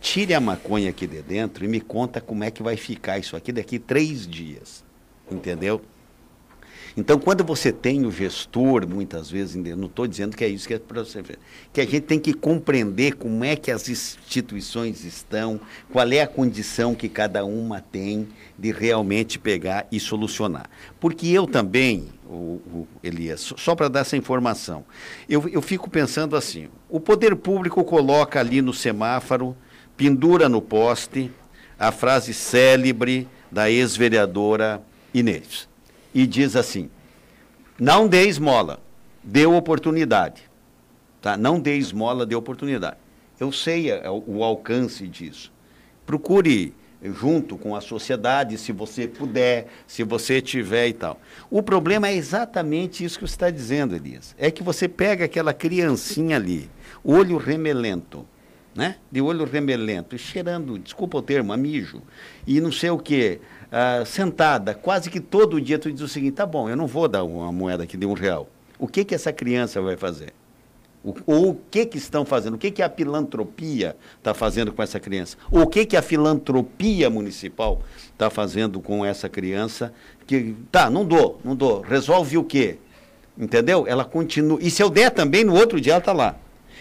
Tire 0.00 0.34
a 0.34 0.40
maconha 0.40 0.90
aqui 0.90 1.06
de 1.06 1.22
dentro 1.22 1.64
e 1.64 1.68
me 1.68 1.80
conta 1.80 2.20
como 2.20 2.44
é 2.44 2.50
que 2.50 2.62
vai 2.62 2.76
ficar 2.76 3.18
isso 3.18 3.36
aqui 3.36 3.52
daqui 3.52 3.78
três 3.78 4.26
dias. 4.26 4.84
Entendeu? 5.30 5.80
Então, 6.96 7.18
quando 7.18 7.44
você 7.44 7.70
tem 7.70 8.04
o 8.04 8.10
gestor, 8.10 8.86
muitas 8.86 9.30
vezes, 9.30 9.54
não 9.54 9.86
estou 9.86 10.06
dizendo 10.06 10.36
que 10.36 10.44
é 10.44 10.48
isso 10.48 10.66
que 10.66 10.74
é 10.74 10.78
para 10.78 11.04
você 11.04 11.22
ver, 11.22 11.38
que 11.72 11.80
a 11.80 11.84
gente 11.84 12.00
tem 12.00 12.18
que 12.18 12.34
compreender 12.34 13.14
como 13.14 13.44
é 13.44 13.54
que 13.54 13.70
as 13.70 13.88
instituições 13.88 15.04
estão, 15.04 15.60
qual 15.92 16.10
é 16.10 16.20
a 16.20 16.26
condição 16.26 16.94
que 16.94 17.08
cada 17.08 17.44
uma 17.44 17.80
tem 17.80 18.28
de 18.58 18.72
realmente 18.72 19.38
pegar 19.38 19.86
e 19.92 20.00
solucionar. 20.00 20.68
Porque 20.98 21.28
eu 21.28 21.46
também, 21.46 22.08
o, 22.30 22.60
o 22.72 22.88
Elias, 23.02 23.52
só 23.56 23.74
para 23.74 23.88
dar 23.88 24.00
essa 24.00 24.16
informação, 24.16 24.84
eu, 25.28 25.48
eu 25.48 25.60
fico 25.60 25.90
pensando 25.90 26.36
assim: 26.36 26.68
o 26.88 27.00
poder 27.00 27.34
público 27.36 27.82
coloca 27.84 28.38
ali 28.38 28.62
no 28.62 28.72
semáforo 28.72 29.56
pendura 29.96 30.48
no 30.48 30.62
poste 30.62 31.30
a 31.78 31.90
frase 31.92 32.32
célebre 32.32 33.28
da 33.50 33.70
ex-vereadora 33.70 34.82
Inês. 35.12 35.68
E 36.14 36.26
diz 36.26 36.56
assim: 36.56 36.88
não 37.78 38.06
dê 38.06 38.26
esmola, 38.26 38.78
dê 39.24 39.46
oportunidade. 39.46 40.42
Tá? 41.20 41.36
Não 41.36 41.58
dê 41.58 41.76
esmola, 41.76 42.26
dê 42.26 42.34
oportunidade. 42.34 42.96
Eu 43.38 43.50
sei 43.50 43.90
o 44.26 44.44
alcance 44.44 45.08
disso. 45.08 45.50
Procure 46.04 46.74
junto 47.02 47.56
com 47.56 47.74
a 47.74 47.80
sociedade, 47.80 48.58
se 48.58 48.72
você 48.72 49.08
puder, 49.08 49.66
se 49.86 50.02
você 50.02 50.40
tiver 50.40 50.88
e 50.88 50.92
tal. 50.92 51.20
O 51.50 51.62
problema 51.62 52.08
é 52.08 52.14
exatamente 52.14 53.04
isso 53.04 53.18
que 53.18 53.26
você 53.26 53.34
está 53.34 53.50
dizendo, 53.50 53.94
Elias. 53.94 54.34
É 54.38 54.50
que 54.50 54.62
você 54.62 54.88
pega 54.88 55.24
aquela 55.24 55.54
criancinha 55.54 56.36
ali, 56.36 56.70
olho 57.02 57.36
remelento, 57.36 58.26
né? 58.74 58.96
De 59.10 59.20
olho 59.20 59.44
remelento, 59.44 60.16
cheirando, 60.18 60.78
desculpa 60.78 61.18
o 61.18 61.22
termo, 61.22 61.52
a 61.52 61.56
mijo, 61.56 62.02
e 62.46 62.60
não 62.60 62.70
sei 62.70 62.90
o 62.90 62.98
quê, 62.98 63.40
uh, 63.66 64.04
sentada, 64.04 64.74
quase 64.74 65.10
que 65.10 65.20
todo 65.20 65.60
dia 65.60 65.78
tu 65.78 65.90
diz 65.90 66.02
o 66.02 66.08
seguinte, 66.08 66.34
tá 66.34 66.46
bom, 66.46 66.68
eu 66.68 66.76
não 66.76 66.86
vou 66.86 67.08
dar 67.08 67.24
uma 67.24 67.50
moeda 67.50 67.84
aqui 67.84 67.96
de 67.96 68.06
um 68.06 68.12
real. 68.12 68.48
O 68.78 68.86
que 68.86 69.04
que 69.04 69.14
essa 69.14 69.32
criança 69.32 69.80
vai 69.80 69.96
fazer? 69.96 70.32
O, 71.02 71.14
ou 71.26 71.50
o 71.50 71.60
que 71.70 71.86
que 71.86 71.96
estão 71.96 72.24
fazendo? 72.24 72.54
O 72.54 72.58
que 72.58 72.70
que 72.70 72.82
a 72.82 72.90
filantropia 72.90 73.96
está 74.18 74.34
fazendo 74.34 74.72
com 74.72 74.82
essa 74.82 75.00
criança? 75.00 75.36
Ou 75.50 75.62
o 75.62 75.66
que 75.66 75.86
que 75.86 75.96
a 75.96 76.02
filantropia 76.02 77.08
municipal 77.08 77.82
está 78.12 78.28
fazendo 78.28 78.80
com 78.80 79.04
essa 79.04 79.28
criança? 79.28 79.94
Que 80.26 80.54
tá, 80.70 80.90
não 80.90 81.04
dou, 81.04 81.40
não 81.42 81.56
dou. 81.56 81.80
Resolve 81.80 82.36
o 82.36 82.44
quê? 82.44 82.76
Entendeu? 83.38 83.86
Ela 83.86 84.04
continua. 84.04 84.58
E 84.60 84.70
se 84.70 84.82
eu 84.82 84.90
der 84.90 85.10
também, 85.10 85.42
no 85.42 85.54
outro 85.54 85.80
dia 85.80 85.94
ela 85.94 86.00
está 86.00 86.12
lá. 86.12 86.36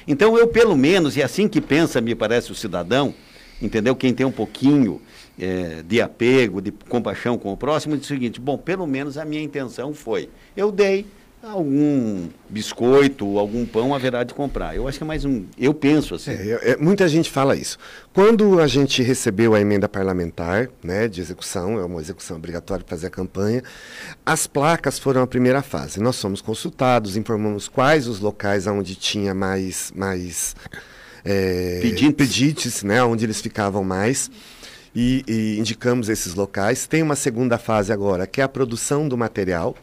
Então 0.06 0.38
eu, 0.38 0.48
pelo 0.48 0.76
menos, 0.76 1.16
e 1.16 1.24
assim 1.24 1.48
que 1.48 1.62
pensa, 1.62 2.02
me 2.02 2.14
parece, 2.14 2.52
o 2.52 2.56
cidadão, 2.56 3.14
entendeu? 3.62 3.96
Quem 3.96 4.14
tem 4.14 4.26
um 4.26 4.32
pouquinho 4.32 5.02
é, 5.40 5.82
de 5.88 6.02
apego, 6.02 6.62
de 6.62 6.72
compaixão 6.72 7.38
com 7.38 7.54
o 7.54 7.58
próximo, 7.58 7.96
diz 7.96 8.06
o 8.06 8.10
seguinte: 8.10 8.40
bom, 8.40 8.58
pelo 8.58 8.86
menos 8.86 9.18
a 9.18 9.24
minha 9.24 9.42
intenção 9.42 9.94
foi, 9.94 10.30
eu 10.58 10.72
dei 10.72 11.06
algum 11.48 12.28
biscoito, 12.50 13.40
algum 13.40 13.66
pão 13.66 13.96
haverá 13.96 14.24
de 14.24 14.34
comprar. 14.34 14.76
Eu 14.76 14.88
acho 14.88 14.98
que 14.98 15.04
é 15.04 15.08
mais 15.08 15.24
um. 15.24 15.46
Eu 15.58 15.74
penso 15.74 16.16
assim. 16.16 16.32
É, 16.32 16.72
é, 16.72 16.78
muita 16.78 17.08
gente 17.08 17.30
fala 17.30 17.56
isso. 17.56 17.78
Quando 18.14 18.60
a 18.60 18.68
gente 18.68 19.02
recebeu 19.02 19.56
a 19.56 19.62
emenda 19.62 19.88
parlamentar, 19.88 20.70
né, 20.84 21.08
de 21.08 21.22
execução, 21.22 21.80
é 21.80 21.86
uma 21.86 22.02
execução 22.02 22.38
obrigatória 22.38 22.84
para 22.84 22.96
fazer 22.96 23.08
a 23.08 23.10
campanha, 23.10 23.64
as 24.26 24.48
placas 24.48 25.00
foram 25.00 25.22
a 25.22 25.28
primeira 25.28 25.62
fase. 25.62 26.00
Nós 26.02 26.20
fomos 26.22 26.42
consultados, 26.42 27.16
informamos 27.16 27.68
quais 27.68 28.08
os 28.08 28.20
locais 28.20 28.68
onde 28.68 28.96
tinha 28.96 29.34
mais, 29.34 29.94
mais 29.96 30.56
é, 31.24 31.80
pedites. 31.82 32.16
pedites, 32.16 32.84
né, 32.84 33.02
onde 33.04 33.26
eles 33.26 33.40
ficavam 33.40 33.84
mais. 33.84 34.30
E, 34.94 35.24
e 35.28 35.60
indicamos 35.60 36.10
esses 36.10 36.34
locais. 36.34 36.88
Tem 36.88 37.04
uma 37.04 37.16
segunda 37.16 37.60
fase 37.60 37.94
agora, 37.94 38.26
que 38.26 38.42
é 38.42 38.44
a 38.44 38.50
produção 38.50 39.08
do 39.08 39.16
material 39.16 39.76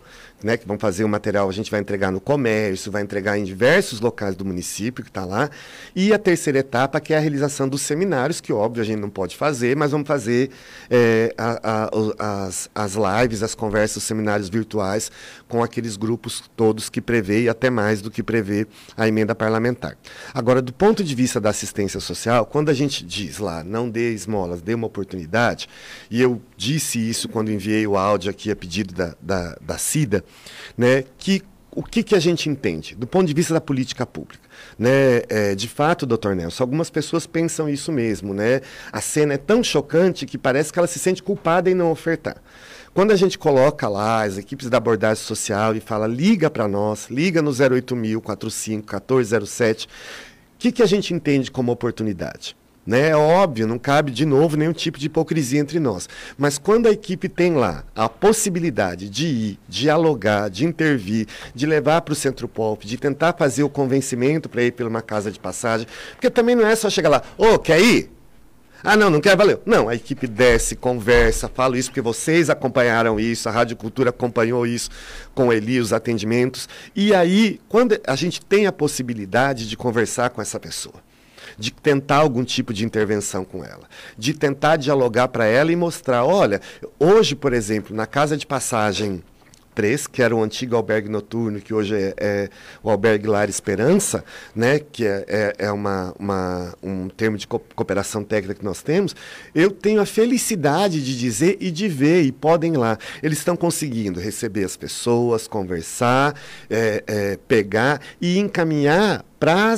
né, 0.47 0.57
que 0.57 0.67
vão 0.67 0.79
fazer 0.79 1.03
o 1.03 1.09
material, 1.09 1.49
a 1.49 1.53
gente 1.53 1.73
vai 1.73 1.81
entregar 1.81 2.13
no 2.13 2.21
comércio, 2.21 2.91
vai 2.93 3.03
entregar 3.03 3.37
em 3.37 3.43
diversos 3.43 3.99
locais 3.99 4.37
do 4.37 4.45
município 4.45 5.03
que 5.03 5.11
está 5.11 5.25
lá. 5.25 5.51
E 5.95 6.13
a 6.13 6.19
terceira 6.19 6.61
etapa, 6.61 7.01
que 7.01 7.13
é 7.13 7.17
a 7.17 7.21
realização 7.21 7.69
dos 7.69 7.83
seminários, 7.83 8.41
que 8.41 8.53
óbvio 8.53 8.81
a 8.81 8.87
gente 8.87 9.01
não 9.01 9.11
pode 9.11 9.37
fazer, 9.37 9.77
mas 9.77 9.91
vamos 9.91 10.07
fazer 10.07 10.51
é, 10.89 11.35
a, 11.37 11.89
a, 11.89 12.45
as, 12.45 12.71
as 12.73 12.95
lives, 12.95 13.43
as 13.43 13.57
conversas, 13.57 13.97
os 13.97 14.05
seminários 14.05 14.49
virtuais 14.49 15.11
com 15.49 15.65
aqueles 15.65 15.97
grupos 15.97 16.45
todos 16.57 16.89
que 16.89 17.01
prevê 17.01 17.43
e 17.43 17.49
até 17.49 17.69
mais 17.69 18.01
do 18.01 18.09
que 18.09 18.23
prevê 18.23 18.69
a 18.97 19.09
emenda 19.09 19.35
parlamentar. 19.35 19.99
Agora, 20.33 20.63
do 20.63 20.73
ponto 20.73 21.03
de 21.03 21.15
vista 21.15 21.41
da 21.41 21.51
assistência 21.51 21.99
social, 21.99 22.47
quando 22.47 22.69
a 22.69 22.75
gente 22.75 23.05
diz 23.05 23.39
lá, 23.39 23.65
não 23.65 23.91
dê 23.91 24.13
esmolas, 24.13 24.63
dê 24.63 24.75
uma 24.75 24.87
oportunidade, 24.87 25.69
e 26.09 26.23
eu 26.23 26.41
disse 26.57 26.99
isso 26.99 27.29
quando 27.29 27.51
enviei 27.51 27.87
o 27.87 27.97
áudio 27.97 28.31
aqui 28.31 28.51
a 28.51 28.57
pedido 28.57 28.95
da, 28.95 29.15
da, 29.21 29.57
da 29.61 29.79
CIDA, 29.79 30.25
né, 30.77 31.05
que 31.19 31.43
o 31.77 31.83
que, 31.83 32.03
que 32.03 32.15
a 32.15 32.19
gente 32.19 32.49
entende 32.49 32.95
do 32.95 33.07
ponto 33.07 33.27
de 33.27 33.35
vista 33.35 33.53
da 33.53 33.61
política 33.61 34.07
pública? 34.07 34.49
Né? 34.79 35.23
É, 35.29 35.55
de 35.55 35.69
fato, 35.69 36.07
doutor 36.07 36.35
Nelson, 36.35 36.63
algumas 36.65 36.89
pessoas 36.89 37.27
pensam 37.27 37.69
isso 37.69 37.93
mesmo. 37.93 38.33
Né? 38.33 38.63
A 38.91 39.03
cena 39.03 39.35
é 39.35 39.37
tão 39.37 39.63
chocante 39.63 40.25
que 40.25 40.39
parece 40.39 40.73
que 40.73 40.79
ela 40.79 40.89
se 40.89 40.99
sente 40.99 41.23
culpada 41.23 41.71
em 41.71 41.75
não 41.75 41.91
ofertar. 41.91 42.43
Quando 42.95 43.11
a 43.11 43.17
gente 43.17 43.39
coloca 43.39 43.87
lá 43.91 44.25
as 44.25 44.39
equipes 44.39 44.71
da 44.71 44.79
abordagem 44.79 45.23
social 45.23 45.77
e 45.77 45.81
fala, 45.81 46.07
liga 46.07 46.49
para 46.49 46.67
nós, 46.67 47.09
liga 47.11 47.43
no 47.43 47.51
08000 47.51 48.23
45 48.23 48.95
1407, 48.95 49.87
o 49.87 49.89
que, 50.59 50.73
que 50.73 50.83
a 50.83 50.87
gente 50.87 51.13
entende 51.13 51.51
como 51.51 51.71
oportunidade? 51.71 52.57
Né? 52.87 53.09
É 53.09 53.17
óbvio, 53.17 53.67
não 53.67 53.79
cabe 53.79 54.13
de 54.13 54.25
novo 54.25 54.57
nenhum 54.57 54.73
tipo 54.73 54.99
de 54.99 55.07
hipocrisia 55.07 55.59
entre 55.59 55.81
nós. 55.81 56.09
Mas 56.39 56.57
quando 56.57 56.87
a 56.87 56.93
equipe 56.93 57.29
tem 57.29 57.55
lá 57.55 57.85
a 57.95 58.09
possibilidade 58.09 59.09
de 59.09 59.27
ir, 59.27 59.59
dialogar, 59.69 60.49
de 60.49 60.65
intervir, 60.65 61.27
de 61.55 61.67
levar 61.67 62.03
para 62.03 62.13
o 62.13 62.17
centro 62.17 62.47
pop, 62.47 62.87
de 62.87 62.97
tentar 62.97 63.33
fazer 63.33 63.65
o 63.65 63.69
convencimento 63.69 64.49
para 64.49 64.63
ir 64.63 64.73
pela 64.73 64.89
uma 64.89 65.03
casa 65.03 65.33
de 65.33 65.41
passagem, 65.41 65.87
porque 66.13 66.31
também 66.31 66.55
não 66.55 66.67
é 66.67 66.77
só 66.77 66.89
chegar 66.89 67.09
lá, 67.09 67.23
ô, 67.37 67.55
oh, 67.55 67.59
quer 67.59 67.81
ir? 67.81 68.11
Ah, 68.85 68.97
não, 68.97 69.11
não 69.11 69.21
quer, 69.21 69.37
valeu. 69.37 69.61
Não, 69.67 69.89
a 69.89 69.97
equipe 69.97 70.29
desce, 70.29 70.77
conversa, 70.77 71.49
falo 71.49 71.77
isso 71.77 71.89
porque 71.89 72.01
vocês 72.01 72.49
acompanharam 72.49 73.19
isso, 73.19 73.49
a 73.49 73.53
Rádio 73.53 73.77
Cultura 73.77 74.11
acompanhou 74.11 74.65
isso 74.65 74.91
com 75.35 75.53
Eli, 75.53 75.81
os 75.81 75.93
atendimentos. 75.93 76.69
E 76.95 77.13
aí, 77.13 77.59
quando 77.69 77.99
a 78.07 78.15
gente 78.15 78.41
tem 78.45 78.67
a 78.67 78.73
possibilidade 78.73 79.69
de 79.69 79.77
conversar 79.77 80.31
com 80.31 80.41
essa 80.41 80.61
pessoa, 80.61 80.95
de 81.59 81.71
tentar 81.71 82.17
algum 82.17 82.45
tipo 82.45 82.73
de 82.73 82.85
intervenção 82.85 83.45
com 83.45 83.65
ela, 83.65 83.89
de 84.17 84.35
tentar 84.35 84.77
dialogar 84.77 85.29
para 85.29 85.47
ela 85.47 85.73
e 85.73 85.77
mostrar, 85.77 86.25
olha, 86.25 86.61
hoje, 86.99 87.35
por 87.35 87.53
exemplo, 87.53 87.95
na 87.95 88.07
casa 88.07 88.37
de 88.37 88.47
passagem 88.47 89.23
3, 89.77 90.07
que 90.07 90.23
era 90.23 90.35
o 90.35 90.43
antigo 90.43 90.75
albergue 90.75 91.09
noturno, 91.09 91.61
que 91.61 91.75
hoje 91.75 91.95
é, 91.95 92.15
é 92.17 92.49
o 92.83 92.91
albergue 92.91 93.29
Lar 93.29 93.49
Esperança, 93.49 94.25
né, 94.55 94.79
que 94.79 95.07
é, 95.07 95.25
é, 95.29 95.55
é 95.67 95.71
uma, 95.71 96.15
uma, 96.19 96.75
um 96.83 97.09
termo 97.11 97.37
de 97.37 97.47
cooperação 97.47 98.25
técnica 98.25 98.59
que 98.59 98.65
nós 98.65 98.83
temos, 98.83 99.15
eu 99.55 99.71
tenho 99.71 100.01
a 100.01 100.07
felicidade 100.07 101.05
de 101.05 101.17
dizer 101.17 101.59
e 101.61 101.71
de 101.71 101.89
ver, 101.89 102.23
e 102.23 102.33
podem 102.33 102.73
ir 102.73 102.79
lá. 102.79 102.97
Eles 103.23 103.39
estão 103.39 103.55
conseguindo 103.55 104.19
receber 104.19 104.65
as 104.65 104.77
pessoas, 104.77 105.47
conversar, 105.47 106.35
é, 106.71 107.05
é, 107.07 107.39
pegar 107.47 108.01
e 108.21 108.39
encaminhar 108.39 109.25
para 109.39 109.77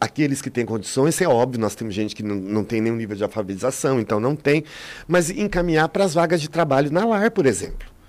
aqueles 0.00 0.42
que 0.42 0.50
têm 0.50 0.66
condições, 0.66 1.20
é 1.20 1.28
óbvio, 1.28 1.60
nós 1.60 1.76
temos 1.76 1.94
gente 1.94 2.16
que 2.16 2.24
não, 2.24 2.34
não 2.34 2.64
tem 2.64 2.80
nenhum 2.80 2.96
nível 2.96 3.16
de 3.16 3.22
alfabetização, 3.22 4.00
então 4.00 4.18
não 4.18 4.34
tem, 4.34 4.64
mas 5.06 5.30
encaminhar 5.30 5.88
para 5.88 6.04
as 6.04 6.14
vagas 6.14 6.40
de 6.40 6.50
trabalho 6.50 6.90
na 6.90 7.04
LAR, 7.04 7.30
por 7.30 7.46
exemplo. 7.46 7.99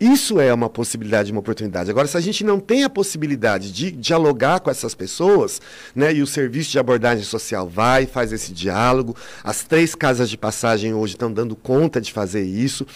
Isso 0.00 0.40
é 0.40 0.52
uma 0.52 0.68
possibilidade, 0.68 1.30
uma 1.30 1.40
oportunidade. 1.40 1.90
Agora, 1.90 2.06
se 2.06 2.16
a 2.16 2.20
gente 2.20 2.44
não 2.44 2.58
tem 2.58 2.84
a 2.84 2.90
possibilidade 2.90 3.72
de 3.72 3.90
dialogar 3.90 4.60
com 4.60 4.70
essas 4.70 4.94
pessoas, 4.94 5.60
né, 5.94 6.12
e 6.12 6.22
o 6.22 6.26
serviço 6.26 6.70
de 6.70 6.78
abordagem 6.78 7.24
social 7.24 7.68
vai, 7.68 8.06
faz 8.06 8.32
esse 8.32 8.52
diálogo, 8.52 9.16
as 9.42 9.62
três 9.62 9.94
casas 9.94 10.28
de 10.28 10.36
passagem 10.36 10.94
hoje 10.94 11.14
estão 11.14 11.32
dando 11.32 11.54
conta 11.54 12.00
de 12.00 12.12
fazer 12.12 12.42
isso, 12.42 12.86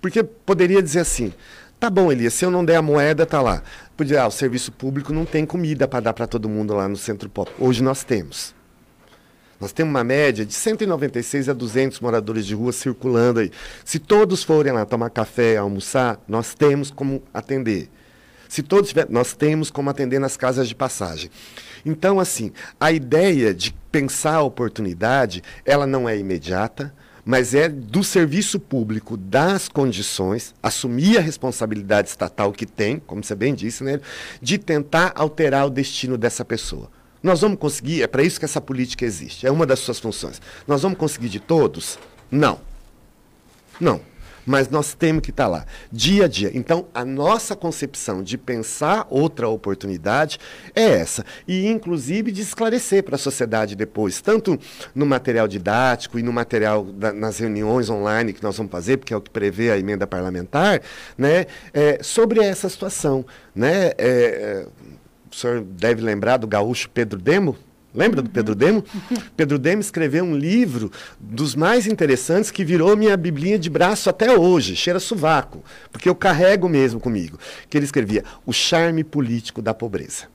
porque 0.00 0.22
poderia 0.22 0.82
dizer 0.82 1.00
assim, 1.00 1.32
tá 1.78 1.88
bom, 1.88 2.10
Elias, 2.10 2.34
se 2.34 2.44
eu 2.44 2.50
não 2.50 2.64
der 2.64 2.76
a 2.76 2.82
moeda, 2.82 3.24
tá 3.24 3.40
lá. 3.40 3.62
Podia, 3.96 4.22
ah, 4.22 4.28
o 4.28 4.32
serviço 4.32 4.72
público 4.72 5.12
não 5.12 5.24
tem 5.24 5.46
comida 5.46 5.86
para 5.86 6.00
dar 6.00 6.12
para 6.12 6.26
todo 6.26 6.48
mundo 6.48 6.74
lá 6.74 6.88
no 6.88 6.96
centro 6.96 7.28
pop. 7.28 7.50
Hoje 7.58 7.82
nós 7.82 8.04
temos. 8.04 8.57
Nós 9.60 9.72
temos 9.72 9.90
uma 9.90 10.04
média 10.04 10.46
de 10.46 10.54
196 10.54 11.48
a 11.48 11.52
200 11.52 11.98
moradores 12.00 12.46
de 12.46 12.54
rua 12.54 12.72
circulando 12.72 13.40
aí. 13.40 13.50
Se 13.84 13.98
todos 13.98 14.44
forem 14.44 14.72
lá 14.72 14.84
tomar 14.84 15.10
café, 15.10 15.56
almoçar, 15.56 16.22
nós 16.28 16.54
temos 16.54 16.90
como 16.90 17.22
atender. 17.34 17.88
Se 18.48 18.62
todos 18.62 18.88
tiverem, 18.88 19.12
nós 19.12 19.34
temos 19.34 19.70
como 19.70 19.90
atender 19.90 20.18
nas 20.18 20.36
casas 20.36 20.68
de 20.68 20.74
passagem. 20.74 21.30
Então, 21.84 22.20
assim, 22.20 22.52
a 22.78 22.92
ideia 22.92 23.52
de 23.52 23.74
pensar 23.90 24.36
a 24.36 24.42
oportunidade, 24.42 25.42
ela 25.64 25.86
não 25.86 26.08
é 26.08 26.16
imediata, 26.16 26.94
mas 27.24 27.52
é 27.52 27.68
do 27.68 28.02
serviço 28.02 28.58
público 28.58 29.16
das 29.16 29.68
condições, 29.68 30.54
assumir 30.62 31.18
a 31.18 31.20
responsabilidade 31.20 32.08
estatal 32.08 32.52
que 32.52 32.64
tem, 32.64 32.98
como 32.98 33.22
você 33.22 33.34
bem 33.34 33.54
disse, 33.54 33.84
né, 33.84 34.00
de 34.40 34.56
tentar 34.56 35.12
alterar 35.14 35.66
o 35.66 35.70
destino 35.70 36.16
dessa 36.16 36.42
pessoa. 36.44 36.90
Nós 37.22 37.40
vamos 37.40 37.58
conseguir, 37.58 38.02
é 38.02 38.06
para 38.06 38.22
isso 38.22 38.38
que 38.38 38.44
essa 38.44 38.60
política 38.60 39.04
existe, 39.04 39.46
é 39.46 39.50
uma 39.50 39.66
das 39.66 39.80
suas 39.80 39.98
funções. 39.98 40.40
Nós 40.66 40.82
vamos 40.82 40.98
conseguir 40.98 41.28
de 41.28 41.40
todos? 41.40 41.98
Não. 42.30 42.60
Não. 43.80 44.00
Mas 44.48 44.70
nós 44.70 44.94
temos 44.94 45.22
que 45.22 45.28
estar 45.28 45.44
tá 45.44 45.50
lá, 45.50 45.66
dia 45.92 46.24
a 46.24 46.28
dia. 46.28 46.50
Então, 46.54 46.86
a 46.94 47.04
nossa 47.04 47.54
concepção 47.54 48.22
de 48.22 48.38
pensar 48.38 49.06
outra 49.10 49.46
oportunidade 49.46 50.38
é 50.74 50.84
essa. 50.84 51.22
E, 51.46 51.66
inclusive, 51.66 52.32
de 52.32 52.40
esclarecer 52.40 53.02
para 53.02 53.16
a 53.16 53.18
sociedade 53.18 53.76
depois, 53.76 54.22
tanto 54.22 54.58
no 54.94 55.04
material 55.04 55.46
didático 55.46 56.18
e 56.18 56.22
no 56.22 56.32
material 56.32 56.82
da, 56.82 57.12
nas 57.12 57.36
reuniões 57.38 57.90
online 57.90 58.32
que 58.32 58.42
nós 58.42 58.56
vamos 58.56 58.72
fazer, 58.72 58.96
porque 58.96 59.12
é 59.12 59.16
o 59.18 59.20
que 59.20 59.30
prevê 59.30 59.70
a 59.70 59.78
emenda 59.78 60.06
parlamentar, 60.06 60.80
né, 61.18 61.44
é, 61.74 62.02
sobre 62.02 62.40
essa 62.40 62.70
situação. 62.70 63.26
Né, 63.54 63.92
é, 63.98 64.66
o 65.30 65.34
senhor 65.34 65.62
deve 65.62 66.02
lembrar 66.02 66.36
do 66.36 66.46
gaúcho 66.46 66.88
Pedro 66.90 67.18
Demo? 67.18 67.56
Lembra 67.94 68.20
do 68.20 68.28
Pedro 68.28 68.54
Demo? 68.54 68.84
Pedro 69.36 69.58
Demo 69.58 69.80
escreveu 69.80 70.24
um 70.24 70.36
livro 70.36 70.92
dos 71.18 71.54
mais 71.54 71.86
interessantes 71.86 72.50
que 72.50 72.64
virou 72.64 72.96
minha 72.96 73.16
biblinha 73.16 73.58
de 73.58 73.70
braço 73.70 74.10
até 74.10 74.36
hoje, 74.36 74.76
cheira 74.76 75.00
sovaco, 75.00 75.64
porque 75.90 76.08
eu 76.08 76.14
carrego 76.14 76.68
mesmo 76.68 77.00
comigo. 77.00 77.38
Que 77.68 77.78
ele 77.78 77.86
escrevia 77.86 78.24
O 78.44 78.52
Charme 78.52 79.02
Político 79.02 79.62
da 79.62 79.72
Pobreza. 79.72 80.26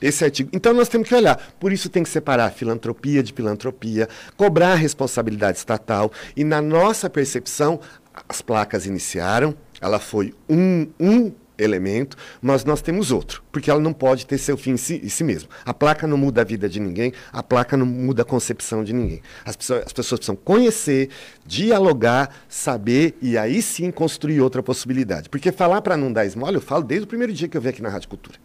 Esse 0.00 0.24
artigo. 0.24 0.50
Então 0.52 0.74
nós 0.74 0.88
temos 0.88 1.08
que 1.08 1.14
olhar. 1.14 1.36
Por 1.60 1.72
isso 1.72 1.88
tem 1.88 2.02
que 2.02 2.08
separar 2.08 2.50
filantropia 2.50 3.22
de 3.22 3.32
filantropia, 3.32 4.08
cobrar 4.36 4.72
a 4.72 4.76
responsabilidade 4.76 5.58
estatal. 5.58 6.12
E 6.36 6.42
na 6.42 6.60
nossa 6.60 7.08
percepção, 7.08 7.80
as 8.28 8.42
placas 8.42 8.84
iniciaram, 8.84 9.54
ela 9.80 9.98
foi 9.98 10.34
um, 10.48 10.88
um 10.98 11.32
elemento, 11.62 12.16
mas 12.40 12.64
nós 12.64 12.82
temos 12.82 13.10
outro, 13.10 13.42
porque 13.52 13.70
ela 13.70 13.80
não 13.80 13.92
pode 13.92 14.26
ter 14.26 14.38
seu 14.38 14.56
fim 14.56 14.72
em 14.72 14.76
si, 14.76 15.00
em 15.02 15.08
si 15.08 15.24
mesmo. 15.24 15.48
A 15.64 15.72
placa 15.72 16.06
não 16.06 16.16
muda 16.16 16.40
a 16.40 16.44
vida 16.44 16.68
de 16.68 16.80
ninguém, 16.80 17.12
a 17.32 17.42
placa 17.42 17.76
não 17.76 17.86
muda 17.86 18.22
a 18.22 18.24
concepção 18.24 18.82
de 18.84 18.92
ninguém. 18.92 19.22
As 19.44 19.56
pessoas, 19.56 19.84
as 19.86 19.92
pessoas 19.92 20.18
precisam 20.18 20.36
conhecer, 20.36 21.10
dialogar, 21.46 22.34
saber 22.48 23.16
e 23.22 23.38
aí 23.38 23.62
sim 23.62 23.90
construir 23.90 24.40
outra 24.40 24.62
possibilidade. 24.62 25.28
Porque 25.28 25.52
falar 25.52 25.80
para 25.82 25.96
não 25.96 26.12
dar 26.12 26.26
esmola, 26.26 26.56
eu 26.56 26.60
falo 26.60 26.84
desde 26.84 27.04
o 27.04 27.08
primeiro 27.08 27.32
dia 27.32 27.48
que 27.48 27.56
eu 27.56 27.60
vim 27.60 27.68
aqui 27.68 27.82
na 27.82 27.88
Rádio 27.88 28.08
Cultura. 28.08 28.38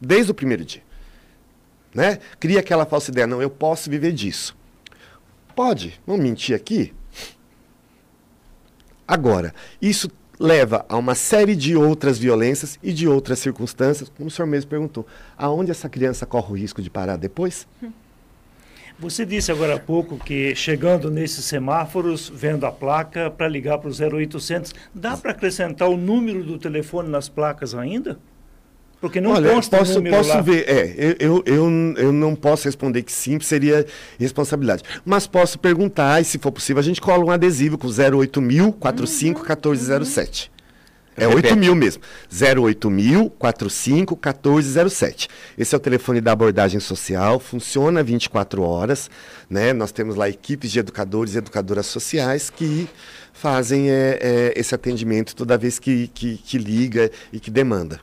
Desde 0.00 0.30
o 0.30 0.34
primeiro 0.34 0.64
dia. 0.64 0.82
Né? 1.94 2.18
Cria 2.38 2.60
aquela 2.60 2.86
falsa 2.86 3.10
ideia, 3.10 3.26
não, 3.26 3.42
eu 3.42 3.50
posso 3.50 3.90
viver 3.90 4.12
disso. 4.12 4.56
Pode, 5.54 6.00
vamos 6.06 6.22
mentir 6.22 6.54
aqui? 6.54 6.94
Agora, 9.06 9.52
isso 9.82 10.08
leva 10.40 10.86
a 10.88 10.96
uma 10.96 11.14
série 11.14 11.54
de 11.54 11.76
outras 11.76 12.18
violências 12.18 12.78
e 12.82 12.94
de 12.94 13.06
outras 13.06 13.38
circunstâncias, 13.40 14.10
como 14.16 14.28
o 14.28 14.30
senhor 14.30 14.48
mesmo 14.48 14.70
perguntou. 14.70 15.06
Aonde 15.36 15.70
essa 15.70 15.86
criança 15.86 16.24
corre 16.24 16.52
o 16.52 16.56
risco 16.56 16.80
de 16.80 16.88
parar 16.88 17.16
depois? 17.16 17.68
Você 18.98 19.26
disse 19.26 19.52
agora 19.52 19.76
há 19.76 19.78
pouco 19.78 20.18
que 20.18 20.54
chegando 20.54 21.10
nesses 21.10 21.44
semáforos, 21.44 22.32
vendo 22.34 22.64
a 22.64 22.72
placa 22.72 23.30
para 23.30 23.48
ligar 23.48 23.78
para 23.78 23.90
o 23.90 24.18
0800, 24.18 24.74
dá 24.94 25.14
para 25.16 25.32
acrescentar 25.32 25.88
o 25.88 25.96
número 25.96 26.42
do 26.42 26.58
telefone 26.58 27.10
nas 27.10 27.28
placas 27.28 27.74
ainda? 27.74 28.18
Porque 29.00 29.20
não 29.20 29.30
Olha, 29.30 29.54
consta 29.54 29.78
posso, 29.78 29.94
número 29.94 30.16
posso 30.16 30.28
lá. 30.28 30.40
ver, 30.42 30.68
é, 30.68 31.16
eu, 31.18 31.42
eu, 31.46 31.94
eu 31.96 32.12
não 32.12 32.34
posso 32.34 32.66
responder 32.66 33.02
que 33.02 33.12
sim, 33.12 33.40
seria 33.40 33.86
responsabilidade. 34.18 34.82
Mas 35.04 35.26
posso 35.26 35.58
perguntar, 35.58 36.20
e 36.20 36.24
se 36.24 36.38
for 36.38 36.52
possível, 36.52 36.80
a 36.80 36.84
gente 36.84 37.00
cola 37.00 37.24
um 37.24 37.30
adesivo 37.30 37.78
com 37.78 37.86
08000 37.88 38.72
45 38.74 39.40
1407. 39.40 40.50
É 41.16 41.26
8 41.26 41.56
mil 41.56 41.74
mesmo. 41.74 42.02
08000 42.30 43.30
45 43.30 44.14
1407. 44.14 45.28
Esse 45.58 45.74
é 45.74 45.78
o 45.78 45.80
telefone 45.80 46.20
da 46.20 46.32
abordagem 46.32 46.80
social, 46.80 47.38
funciona 47.40 48.02
24 48.02 48.62
horas. 48.62 49.10
Né? 49.48 49.72
Nós 49.72 49.92
temos 49.92 50.14
lá 50.14 50.28
equipes 50.28 50.70
de 50.70 50.78
educadores 50.78 51.34
e 51.34 51.38
educadoras 51.38 51.86
sociais 51.86 52.48
que 52.48 52.88
fazem 53.32 53.90
é, 53.90 54.18
é, 54.20 54.52
esse 54.56 54.74
atendimento 54.74 55.34
toda 55.34 55.58
vez 55.58 55.78
que, 55.78 56.08
que, 56.08 56.36
que 56.36 56.58
liga 56.58 57.10
e 57.32 57.40
que 57.40 57.50
demanda. 57.50 58.00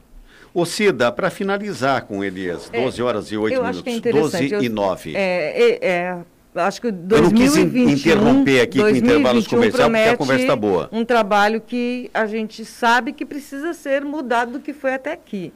Ô 0.58 0.65
Cida, 0.65 1.12
para 1.12 1.30
finalizar 1.30 2.06
com 2.06 2.24
Elias, 2.24 2.67
12 2.67 3.00
é, 3.00 3.04
horas 3.04 3.32
e 3.32 3.38
8 3.38 3.62
minutos, 3.62 4.04
é 4.04 4.12
12 4.12 4.65
e 4.65 4.70
9. 4.70 5.15
É, 5.15 5.20
é, 5.22 5.88
é, 5.88 6.24
acho 6.56 6.82
que 6.82 6.89
2021, 6.89 7.15
Eu 7.15 7.22
não 7.22 7.86
quis 7.86 8.00
interromper 8.00 8.62
aqui 8.62 8.80
com 8.80 8.89
intervalos 8.89 9.46
comerciais, 9.46 9.91
porque 9.91 10.10
a 10.10 10.17
conversa 10.17 10.41
está 10.41 10.56
boa. 10.56 10.89
um 10.91 11.06
trabalho 11.06 11.62
que 11.62 12.10
a 12.12 12.26
gente 12.26 12.65
sabe 12.65 13.13
que 13.13 13.24
precisa 13.24 13.72
ser 13.76 14.04
mudado 14.04 14.54
do 14.54 14.60
que 14.60 14.74
foi 14.74 14.96
até 14.96 15.13
aqui. 15.13 15.54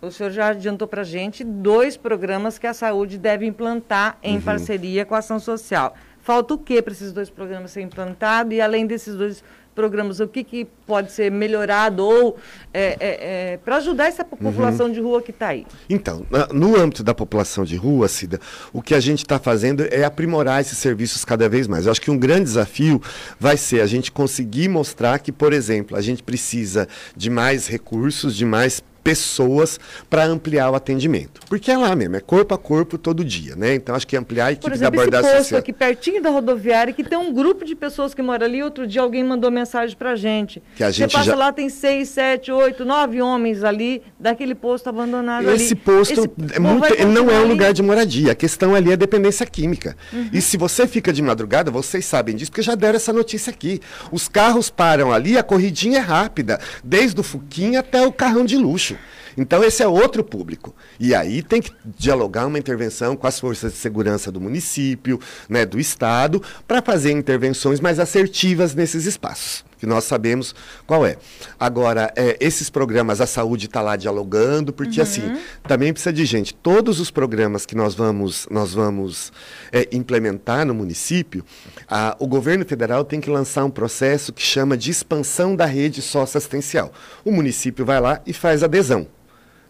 O 0.00 0.10
senhor 0.10 0.30
já 0.30 0.48
adiantou 0.48 0.88
para 0.88 1.02
a 1.02 1.04
gente 1.04 1.44
dois 1.44 1.98
programas 1.98 2.58
que 2.58 2.66
a 2.66 2.72
saúde 2.72 3.18
deve 3.18 3.44
implantar 3.44 4.16
em 4.22 4.36
uhum. 4.36 4.40
parceria 4.40 5.04
com 5.04 5.14
a 5.14 5.18
ação 5.18 5.38
social. 5.38 5.94
Falta 6.22 6.54
o 6.54 6.58
que 6.58 6.80
para 6.80 6.94
esses 6.94 7.12
dois 7.12 7.28
programas 7.28 7.72
serem 7.72 7.86
implantados? 7.86 8.54
E 8.54 8.62
além 8.62 8.86
desses 8.86 9.14
dois 9.14 9.40
programas, 9.42 9.57
o 9.86 10.28
que, 10.28 10.44
que 10.44 10.66
pode 10.86 11.12
ser 11.12 11.30
melhorado 11.30 12.04
ou 12.04 12.36
é, 12.72 12.96
é, 12.98 12.98
é, 13.00 13.56
para 13.58 13.76
ajudar 13.76 14.06
essa 14.06 14.24
população 14.24 14.86
uhum. 14.86 14.92
de 14.92 15.00
rua 15.00 15.22
que 15.22 15.30
está 15.30 15.48
aí? 15.48 15.66
Então, 15.88 16.26
no 16.52 16.76
âmbito 16.76 17.02
da 17.02 17.14
população 17.14 17.64
de 17.64 17.76
rua, 17.76 18.08
Cida, 18.08 18.40
o 18.72 18.82
que 18.82 18.94
a 18.94 19.00
gente 19.00 19.20
está 19.20 19.38
fazendo 19.38 19.86
é 19.90 20.04
aprimorar 20.04 20.60
esses 20.60 20.78
serviços 20.78 21.24
cada 21.24 21.48
vez 21.48 21.66
mais. 21.66 21.86
Eu 21.86 21.92
acho 21.92 22.00
que 22.00 22.10
um 22.10 22.18
grande 22.18 22.44
desafio 22.44 23.00
vai 23.38 23.56
ser 23.56 23.80
a 23.80 23.86
gente 23.86 24.10
conseguir 24.10 24.68
mostrar 24.68 25.18
que, 25.18 25.32
por 25.32 25.52
exemplo, 25.52 25.96
a 25.96 26.00
gente 26.00 26.22
precisa 26.22 26.88
de 27.16 27.30
mais 27.30 27.66
recursos, 27.66 28.34
de 28.34 28.44
mais 28.44 28.82
pessoas 29.02 29.78
para 30.08 30.24
ampliar 30.24 30.70
o 30.70 30.74
atendimento. 30.74 31.40
Porque 31.48 31.70
é 31.70 31.76
lá 31.76 31.94
mesmo, 31.96 32.16
é 32.16 32.20
corpo 32.20 32.54
a 32.54 32.58
corpo 32.58 32.98
todo 32.98 33.24
dia, 33.24 33.56
né? 33.56 33.74
Então 33.74 33.94
acho 33.94 34.06
que 34.06 34.16
ampliar 34.16 34.46
a 34.46 34.52
equipe 34.52 34.62
Por 34.64 34.72
exemplo, 34.72 34.96
da 34.96 35.02
abordagem 35.02 35.26
esse 35.28 35.36
posto 35.36 35.42
social. 35.44 35.60
aqui 35.60 35.72
pertinho 35.72 36.22
da 36.22 36.30
rodoviária 36.30 36.92
que 36.92 37.02
tem 37.04 37.18
um 37.18 37.32
grupo 37.32 37.64
de 37.64 37.74
pessoas 37.74 38.14
que 38.14 38.22
moram 38.22 38.46
ali. 38.46 38.62
Outro 38.62 38.86
dia 38.86 39.00
alguém 39.02 39.24
mandou 39.24 39.50
mensagem 39.50 39.96
pra 39.96 40.14
gente. 40.16 40.62
Que 40.76 40.84
a 40.84 40.90
gente 40.90 41.10
Você 41.10 41.16
passa 41.16 41.30
já- 41.30 41.36
lá, 41.36 41.52
tem 41.52 41.68
seis, 41.68 42.08
sete, 42.08 42.50
oito, 42.52 42.84
nove 42.84 43.20
homens 43.22 43.64
ali 43.64 44.02
daquele 44.18 44.54
posto 44.54 44.88
abandonado 44.88 45.48
ali. 45.48 45.56
Esse 45.56 45.74
posto 45.74 46.12
Esse 46.12 46.24
é 46.24 46.60
povo 46.60 46.68
muito- 46.68 47.06
não 47.06 47.30
é 47.30 47.34
um 47.38 47.42
ali. 47.42 47.48
lugar 47.48 47.72
de 47.72 47.82
moradia. 47.82 48.32
A 48.32 48.34
questão 48.34 48.74
ali 48.74 48.92
é 48.92 48.96
dependência 48.96 49.46
química. 49.46 49.96
Uhum. 50.12 50.28
E 50.32 50.40
se 50.40 50.56
você 50.56 50.86
fica 50.86 51.12
de 51.12 51.22
madrugada, 51.22 51.70
vocês 51.70 52.04
sabem 52.04 52.34
disso, 52.36 52.50
porque 52.50 52.62
já 52.62 52.74
deram 52.74 52.96
essa 52.96 53.12
notícia 53.12 53.50
aqui. 53.50 53.80
Os 54.12 54.28
carros 54.28 54.70
param 54.70 55.12
ali, 55.12 55.36
a 55.38 55.42
corridinha 55.42 55.98
é 55.98 56.02
rápida, 56.02 56.60
desde 56.84 57.18
o 57.20 57.22
Fuquinha 57.22 57.80
até 57.80 58.06
o 58.06 58.12
carrão 58.12 58.44
de 58.44 58.56
luxo. 58.56 58.87
Então, 59.36 59.62
esse 59.64 59.82
é 59.82 59.88
outro 59.88 60.24
público. 60.24 60.74
E 60.98 61.14
aí 61.14 61.42
tem 61.42 61.60
que 61.60 61.72
dialogar 61.84 62.46
uma 62.46 62.58
intervenção 62.58 63.16
com 63.16 63.26
as 63.26 63.38
forças 63.38 63.72
de 63.72 63.78
segurança 63.78 64.30
do 64.32 64.40
município, 64.40 65.20
né, 65.48 65.66
do 65.66 65.78
Estado, 65.78 66.42
para 66.66 66.82
fazer 66.82 67.12
intervenções 67.12 67.80
mais 67.80 67.98
assertivas 67.98 68.74
nesses 68.74 69.04
espaços, 69.04 69.64
que 69.78 69.86
nós 69.86 70.04
sabemos 70.04 70.54
qual 70.86 71.06
é. 71.06 71.16
Agora, 71.58 72.12
é, 72.16 72.36
esses 72.40 72.68
programas, 72.68 73.20
a 73.20 73.26
saúde 73.26 73.66
está 73.66 73.80
lá 73.80 73.96
dialogando, 73.96 74.72
porque 74.72 75.00
assim, 75.00 75.22
também 75.62 75.92
precisa 75.92 76.12
de 76.12 76.24
gente. 76.24 76.52
Todos 76.54 77.00
os 77.00 77.10
programas 77.10 77.64
que 77.64 77.74
nós 77.74 77.94
vamos, 77.94 78.46
nós 78.50 78.74
vamos 78.74 79.32
é, 79.72 79.88
implementar 79.92 80.66
no 80.66 80.74
município, 80.74 81.44
a- 81.88 82.16
o 82.18 82.26
governo 82.26 82.64
federal 82.64 83.04
tem 83.04 83.20
que 83.20 83.30
lançar 83.30 83.64
um 83.64 83.70
processo 83.70 84.32
que 84.32 84.42
chama 84.42 84.76
de 84.76 84.90
expansão 84.90 85.54
da 85.54 85.66
rede 85.66 86.02
socioassistencial. 86.02 86.92
O 87.24 87.30
município 87.32 87.84
vai 87.84 88.00
lá 88.00 88.20
e 88.26 88.32
faz 88.32 88.62
adesão 88.62 89.06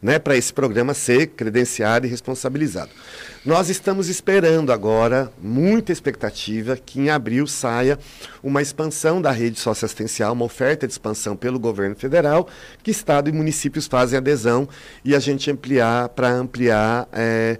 né, 0.02 0.18
para 0.18 0.36
esse 0.36 0.52
programa 0.52 0.94
ser 0.94 1.28
credenciado 1.28 2.06
e 2.06 2.10
responsabilizado. 2.10 2.90
Nós 3.44 3.68
estamos 3.68 4.08
esperando 4.08 4.72
agora, 4.72 5.32
muita 5.40 5.92
expectativa, 5.92 6.76
que 6.76 7.00
em 7.00 7.10
abril 7.10 7.46
saia 7.46 7.98
uma 8.42 8.60
expansão 8.60 9.22
da 9.22 9.30
rede 9.30 9.58
socioassistencial, 9.58 10.32
uma 10.32 10.44
oferta 10.44 10.86
de 10.86 10.92
expansão 10.92 11.36
pelo 11.36 11.58
governo 11.58 11.96
federal, 11.96 12.48
que 12.82 12.90
Estado 12.90 13.28
e 13.28 13.32
municípios 13.32 13.86
fazem 13.86 14.18
adesão 14.18 14.68
e 15.04 15.14
a 15.14 15.18
gente 15.18 15.50
ampliar 15.50 16.08
para 16.10 16.28
ampliar. 16.28 17.08
eh, 17.12 17.58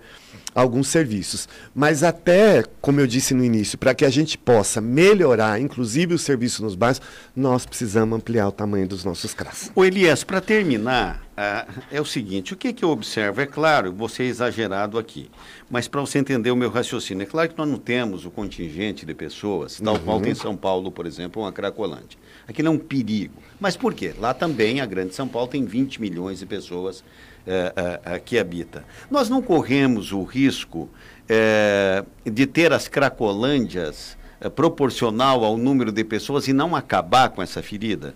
alguns 0.61 0.89
serviços. 0.89 1.49
Mas 1.75 2.03
até, 2.03 2.65
como 2.81 3.01
eu 3.01 3.07
disse 3.07 3.33
no 3.33 3.45
início, 3.45 3.79
para 3.79 3.95
que 3.95 4.05
a 4.05 4.11
gente 4.11 4.37
possa 4.37 4.81
melhorar, 4.81 5.61
inclusive 5.61 6.15
o 6.15 6.19
serviço 6.19 6.63
nos 6.63 6.75
bairros, 6.75 7.01
nós 7.35 7.65
precisamos 7.65 8.19
ampliar 8.19 8.49
o 8.49 8.53
tamanho 8.53 8.89
dos 8.89 9.05
nossos 9.05 9.33
CRAS. 9.33 9.71
O 9.75 9.85
Elias, 9.85 10.25
para 10.25 10.41
terminar, 10.41 11.23
ah, 11.37 11.67
é 11.93 12.01
o 12.01 12.05
seguinte: 12.05 12.53
o 12.53 12.57
que, 12.57 12.73
que 12.73 12.85
eu 12.85 12.91
observo? 12.91 13.41
É 13.41 13.47
claro, 13.47 13.93
você 13.93 14.25
é 14.25 14.27
exagerado 14.27 14.99
aqui, 14.99 15.31
mas 15.71 15.87
para 15.87 16.01
você 16.01 16.19
entender 16.19 16.51
o 16.51 16.57
meu 16.57 16.71
raciocínio, 16.71 17.23
é 17.23 17.27
claro 17.27 17.49
que 17.49 17.57
nós 17.57 17.69
não 17.69 17.79
temos 17.79 18.27
o 18.27 18.31
contingente 18.31 19.07
de 19.07 19.15
pessoas, 19.15 19.81
tal 19.81 19.99
qual 20.01 20.21
tem 20.21 20.33
em 20.33 20.35
São 20.35 20.57
Paulo, 20.57 20.91
por 20.91 21.07
exemplo, 21.07 21.43
uma 21.43 21.53
Cracolândia. 21.53 22.19
Aquilo 22.49 22.69
é 22.69 22.71
um 22.71 22.79
perigo. 22.79 23.35
Mas 23.61 23.77
por 23.77 23.95
quê? 23.95 24.13
Lá 24.19 24.35
também, 24.35 24.81
a 24.81 24.87
Grande 24.87 25.15
São 25.15 25.29
Paulo 25.29 25.49
tem 25.49 25.65
20 25.65 26.01
milhões 26.01 26.41
de 26.41 26.47
pessoas 26.47 27.05
eh, 27.49 27.73
eh, 27.75 28.01
eh, 28.05 28.19
que 28.21 28.39
habita. 28.39 28.85
Nós 29.11 29.29
não 29.29 29.41
corremos 29.43 30.13
o 30.13 30.23
risco 30.23 30.89
eh, 31.29 32.05
de 32.25 32.47
ter 32.47 32.73
as 32.73 32.87
Cracolândias 32.89 34.17
eh, 34.41 34.49
proporcional 34.49 35.45
ao 35.45 35.57
número 35.57 35.91
de 35.91 36.05
pessoas 36.05 36.47
e 36.49 36.53
não 36.53 36.77
acabar 36.77 37.31
com 37.31 37.43
essa 37.43 37.63
ferida? 37.63 38.15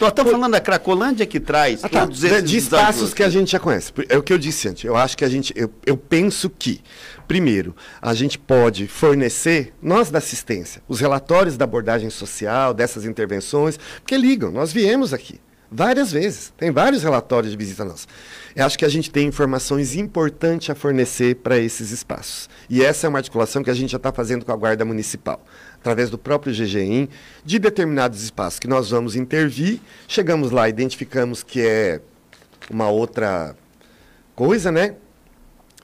Nós 0.00 0.08
estamos 0.08 0.32
falando 0.32 0.52
da 0.52 0.60
Cracolândia 0.62 1.26
que 1.26 1.38
traz 1.38 1.84
Ah, 1.84 1.88
tá. 1.90 2.00
todos 2.06 2.24
esses 2.24 2.50
de 2.50 2.56
espaços 2.56 3.12
que 3.12 3.22
a 3.22 3.28
gente 3.28 3.50
já 3.50 3.58
conhece. 3.60 3.92
É 4.08 4.16
o 4.16 4.22
que 4.22 4.32
eu 4.32 4.38
disse 4.38 4.66
antes. 4.66 4.82
Eu 4.84 4.96
acho 4.96 5.14
que 5.14 5.26
a 5.26 5.28
gente. 5.28 5.52
Eu, 5.54 5.70
eu 5.84 5.94
penso 5.94 6.48
que, 6.48 6.80
primeiro, 7.28 7.76
a 8.00 8.14
gente 8.14 8.38
pode 8.38 8.86
fornecer, 8.86 9.74
nós 9.82 10.10
da 10.10 10.16
assistência, 10.16 10.80
os 10.88 11.00
relatórios 11.00 11.58
da 11.58 11.64
abordagem 11.64 12.08
social, 12.08 12.72
dessas 12.72 13.04
intervenções, 13.04 13.78
porque 14.00 14.16
ligam, 14.16 14.50
nós 14.50 14.72
viemos 14.72 15.12
aqui. 15.12 15.38
Várias 15.70 16.10
vezes. 16.10 16.52
Tem 16.56 16.70
vários 16.70 17.02
relatórios 17.02 17.52
de 17.52 17.56
visita 17.56 17.84
nossa. 17.84 18.06
Eu 18.56 18.66
acho 18.66 18.76
que 18.76 18.84
a 18.84 18.88
gente 18.88 19.10
tem 19.10 19.28
informações 19.28 19.94
importantes 19.94 20.68
a 20.68 20.74
fornecer 20.74 21.36
para 21.36 21.56
esses 21.58 21.92
espaços. 21.92 22.48
E 22.68 22.84
essa 22.84 23.06
é 23.06 23.08
uma 23.08 23.18
articulação 23.18 23.62
que 23.62 23.70
a 23.70 23.74
gente 23.74 23.90
já 23.90 23.96
está 23.96 24.12
fazendo 24.12 24.44
com 24.44 24.50
a 24.50 24.56
Guarda 24.56 24.84
Municipal, 24.84 25.44
através 25.76 26.10
do 26.10 26.18
próprio 26.18 26.52
GGIM, 26.52 27.08
de 27.44 27.58
determinados 27.60 28.22
espaços 28.24 28.58
que 28.58 28.66
nós 28.66 28.90
vamos 28.90 29.14
intervir. 29.14 29.80
Chegamos 30.08 30.50
lá, 30.50 30.68
identificamos 30.68 31.44
que 31.44 31.60
é 31.60 32.00
uma 32.68 32.88
outra 32.88 33.54
coisa, 34.34 34.72
né? 34.72 34.96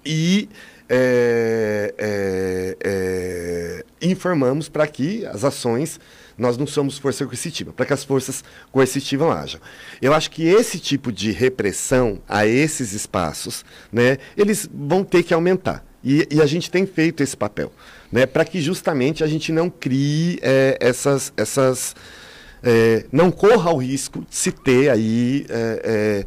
E 0.05 0.49
é, 0.89 1.95
é, 1.99 2.77
é, 2.81 3.85
informamos 4.01 4.69
para 4.69 4.87
que 4.87 5.27
as 5.27 5.45
ações, 5.45 5.99
nós 6.37 6.57
não 6.57 6.67
somos 6.67 6.99
força 6.99 7.25
coercitiva, 7.25 7.73
para 7.73 7.87
que 7.87 7.93
as 7.93 8.05
forças 8.05 8.45
coercitivas 8.71 9.29
hajam. 9.37 9.61
Eu 10.01 10.13
acho 10.13 10.31
que 10.31 10.47
esse 10.47 10.79
tipo 10.79 11.11
de 11.11 11.31
repressão 11.33 12.21
a 12.29 12.47
esses 12.47 12.93
espaços, 12.93 13.65
né, 13.93 14.19
eles 14.37 14.69
vão 14.73 15.03
ter 15.03 15.23
que 15.23 15.33
aumentar. 15.33 15.85
E, 16.05 16.27
e 16.31 16.41
a 16.41 16.47
gente 16.47 16.71
tem 16.71 16.87
feito 16.87 17.23
esse 17.23 17.37
papel, 17.37 17.73
né, 18.13 18.27
para 18.27 18.45
que 18.45 18.61
justamente 18.61 19.25
a 19.25 19.27
gente 19.27 19.51
não 19.51 19.69
crie 19.69 20.39
é, 20.43 20.77
essas, 20.81 21.33
essas 21.37 21.97
é, 22.63 23.05
não 23.11 23.31
corra 23.31 23.73
o 23.73 23.79
risco 23.79 24.25
de 24.29 24.37
se 24.37 24.53
ter 24.53 24.91
aí 24.91 25.47
é, 25.49 25.81
é, 25.85 26.25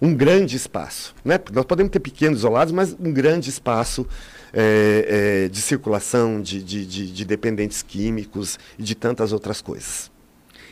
um 0.00 0.14
grande 0.14 0.56
espaço. 0.56 1.14
Né? 1.24 1.38
Nós 1.52 1.64
podemos 1.64 1.92
ter 1.92 2.00
pequenos 2.00 2.40
isolados, 2.40 2.72
mas 2.72 2.96
um 2.98 3.12
grande 3.12 3.50
espaço 3.50 4.06
é, 4.52 5.44
é, 5.44 5.48
de 5.48 5.60
circulação 5.60 6.40
de, 6.40 6.62
de, 6.62 6.84
de, 6.86 7.12
de 7.12 7.24
dependentes 7.24 7.82
químicos 7.82 8.58
e 8.78 8.82
de 8.82 8.94
tantas 8.94 9.32
outras 9.32 9.60
coisas. 9.60 10.10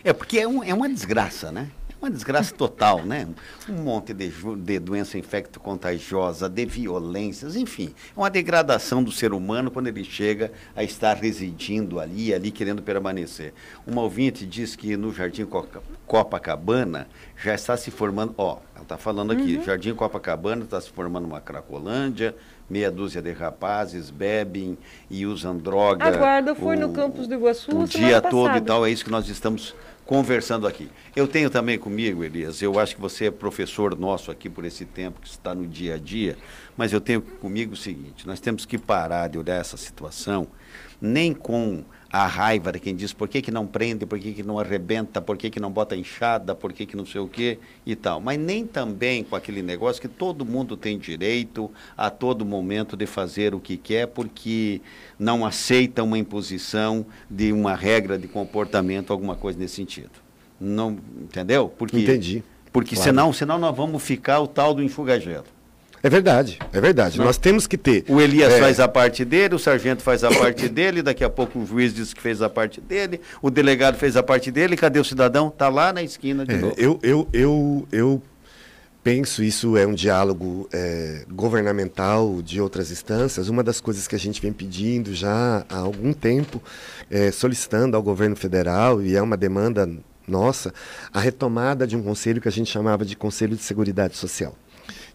É 0.05 0.13
porque 0.13 0.39
é, 0.39 0.47
um- 0.49 0.63
é 0.65 0.73
uma 0.73 0.89
desgraça, 0.89 1.51
né? 1.53 1.69
É 1.91 2.05
uma 2.07 2.11
desgraça 2.11 2.55
total, 2.55 3.05
né? 3.05 3.29
Um 3.69 3.75
monte 3.83 4.15
de, 4.15 4.31
de 4.31 4.79
doença 4.79 5.19
infecto-contagiosa, 5.19 6.49
de 6.49 6.65
violências, 6.65 7.57
enfim. 7.57 7.95
É 8.17 8.19
uma 8.19 8.31
degradação 8.31 9.03
do 9.05 9.13
ser 9.13 9.35
humano 9.35 9.71
quando 9.71 9.89
ele 9.89 10.03
chega 10.03 10.51
a 10.75 10.83
estar 10.83 11.15
residindo 11.19 12.01
ali, 12.01 12.33
ali 12.33 12.51
querendo 12.51 12.81
permanecer. 12.81 13.53
Uma 13.87 14.01
ouvinte 14.01 14.47
diz 14.47 14.75
que 14.75 14.97
no 14.97 15.13
Jardim 15.13 15.47
Copacabana 16.07 17.07
já 17.37 17.55
está 17.55 17.77
se 17.77 17.91
formando, 17.91 18.35
ó, 18.39 18.59
ela 18.75 18.83
está 18.83 18.97
falando 18.97 19.33
aqui, 19.33 19.63
Jardim 19.63 19.95
Copacabana 19.95 20.65
está 20.65 20.81
se 20.81 20.89
formando 20.91 21.27
uma 21.27 21.41
Cracolândia, 21.41 22.35
meia 22.71 22.91
dúzia 22.91 23.21
de 23.21 23.33
rapazes 23.33 24.11
bebem 24.11 24.79
e 25.11 25.27
usam 25.27 25.59
droga. 25.59 26.05
A 26.05 26.11
guarda 26.13 26.55
foi 26.55 26.77
no 26.77 26.93
campus 26.93 27.27
do 27.27 27.35
Iguaçu 27.35 27.77
o 27.77 27.87
dia 27.87 28.21
todo 28.21 28.57
e 28.57 28.61
tal, 28.61 28.87
é 28.87 28.91
isso 28.91 29.05
que 29.05 29.11
nós 29.11 29.29
estamos 29.29 29.75
conversando 30.07 30.67
aqui. 30.67 30.89
Eu 31.15 31.29
tenho 31.29 31.51
também 31.51 31.79
comigo, 31.79 32.25
Elias, 32.25 32.63
eu 32.63 32.79
acho 32.79 32.95
que 32.95 33.01
você 33.01 33.27
é 33.27 33.31
professor 33.31 33.97
nosso 33.99 34.31
aqui 34.31 34.49
por 34.49 34.65
esse 34.65 34.85
tempo 34.85 35.21
que 35.21 35.29
está 35.29 35.55
no 35.55 35.67
dia 35.67 35.95
a 35.95 35.99
dia, 35.99 36.37
mas 36.77 36.93
eu 36.93 37.01
tenho 37.01 37.21
comigo 37.21 37.75
o 37.75 37.77
seguinte, 37.77 38.27
nós 38.27 38.41
temos 38.41 38.65
que 38.65 38.79
parar 38.79 39.29
de 39.29 39.39
olhar 39.39 39.57
essa 39.57 39.77
situação 39.77 40.49
nem 41.01 41.33
com 41.33 41.83
a 42.13 42.27
raiva 42.27 42.73
de 42.73 42.81
quem 42.81 42.97
diz 42.97 43.13
por 43.13 43.29
que, 43.29 43.41
que 43.41 43.53
não 43.53 43.67
prende, 43.67 44.05
por 44.05 44.19
que, 44.19 44.33
que 44.33 44.43
não 44.43 44.59
arrebenta, 44.59 45.21
por 45.21 45.37
que, 45.37 45.49
que 45.49 45.61
não 45.61 45.71
bota 45.71 45.95
enxada, 45.95 46.57
por 46.57 46.73
que, 46.73 46.85
que 46.85 46.97
não 46.97 47.07
sei 47.07 47.21
o 47.21 47.29
quê 47.29 47.59
e 47.87 47.95
tal. 47.95 48.21
Mas 48.21 48.37
nem 48.39 48.67
também 48.67 49.23
com 49.23 49.37
aquele 49.37 49.63
negócio 49.63 50.03
que 50.03 50.09
todo 50.09 50.45
mundo 50.45 50.77
tem 50.77 50.99
direito 50.99 51.71
a 51.97 52.11
todo 52.11 52.45
momento 52.45 52.97
de 52.97 53.07
fazer 53.07 53.55
o 53.55 53.61
que 53.61 53.77
quer, 53.77 54.09
porque 54.09 54.81
não 55.19 55.47
aceita 55.47 56.03
uma 56.03 56.19
imposição 56.19 57.07
de 57.31 57.53
uma 57.53 57.77
regra 57.77 58.19
de 58.19 58.27
comportamento, 58.27 59.13
alguma 59.13 59.37
coisa 59.37 59.57
nesse 59.59 59.77
sentido. 59.77 60.11
Não, 60.61 60.99
entendeu? 61.23 61.69
Porque, 61.69 61.99
Entendi. 61.99 62.43
Porque 62.73 62.95
Claro. 62.95 63.11
senão, 63.11 63.33
senão 63.33 63.59
nós 63.59 63.77
vamos 63.77 64.03
ficar 64.03 64.41
o 64.41 64.47
tal 64.47 64.75
do 64.75 64.83
enxuga-gelo. 64.83 65.45
É 66.03 66.09
verdade, 66.09 66.59
é 66.73 66.81
verdade. 66.81 67.19
Não. 67.19 67.27
Nós 67.27 67.37
temos 67.37 67.67
que 67.67 67.77
ter. 67.77 68.05
O 68.09 68.21
Elias 68.21 68.53
é, 68.55 68.59
faz 68.59 68.81
a 68.81 68.89
parte 68.89 69.25
dele, 69.25 69.55
o 69.55 69.59
sargento 69.59 70.03
faz 70.03 70.25
a 70.25 70.31
parte 70.31 70.67
dele, 70.71 71.03
daqui 71.03 71.23
a 71.23 71.29
pouco 71.29 71.59
o 71.59 71.67
juiz 71.67 71.93
diz 71.93 72.15
que 72.15 72.23
fez 72.23 72.41
a 72.41 72.49
parte 72.49 72.81
dele, 72.81 73.21
o 73.43 73.51
delegado 73.51 73.97
fez 73.97 74.17
a 74.17 74.23
parte 74.23 74.51
dele, 74.51 74.77
cadê 74.77 74.99
o 74.99 75.05
cidadão? 75.05 75.49
Está 75.49 75.69
lá 75.69 75.93
na 75.93 76.03
esquina 76.03 76.47
de 76.47 76.55
É, 76.55 76.57
novo. 76.57 76.75
eu, 76.79 76.99
eu, 77.03 77.29
eu, 77.33 77.89
eu 77.93 78.23
penso 79.05 79.43
isso 79.43 79.77
é 79.77 79.87
um 79.87 79.93
diálogo 79.95 80.69
é, 80.73 81.25
governamental 81.31 82.41
de 82.43 82.61
outras 82.63 82.91
instâncias. 82.91 83.51
Uma 83.51 83.63
das 83.63 83.79
coisas 83.79 84.09
que 84.09 84.15
a 84.15 84.19
gente 84.19 84.41
vem 84.41 84.53
pedindo 84.53 85.15
já 85.15 85.67
há 85.69 85.79
algum 85.79 86.15
tempo, 86.15 86.63
é, 87.11 87.31
solicitando 87.31 87.95
ao 87.95 88.03
governo 88.03 88.37
federal, 88.37 89.03
e 89.03 89.17
é 89.17 89.21
uma 89.21 89.37
demanda 89.37 89.89
nossa, 90.27 90.73
a 91.13 91.21
retomada 91.21 91.87
de 91.87 91.95
um 91.95 92.03
conselho 92.03 92.41
que 92.41 92.49
a 92.49 92.53
gente 92.53 92.71
chamava 92.71 93.05
de 93.05 93.17
Conselho 93.17 93.55
de 93.55 93.63
Seguridade 93.63 94.17
Social 94.17 94.55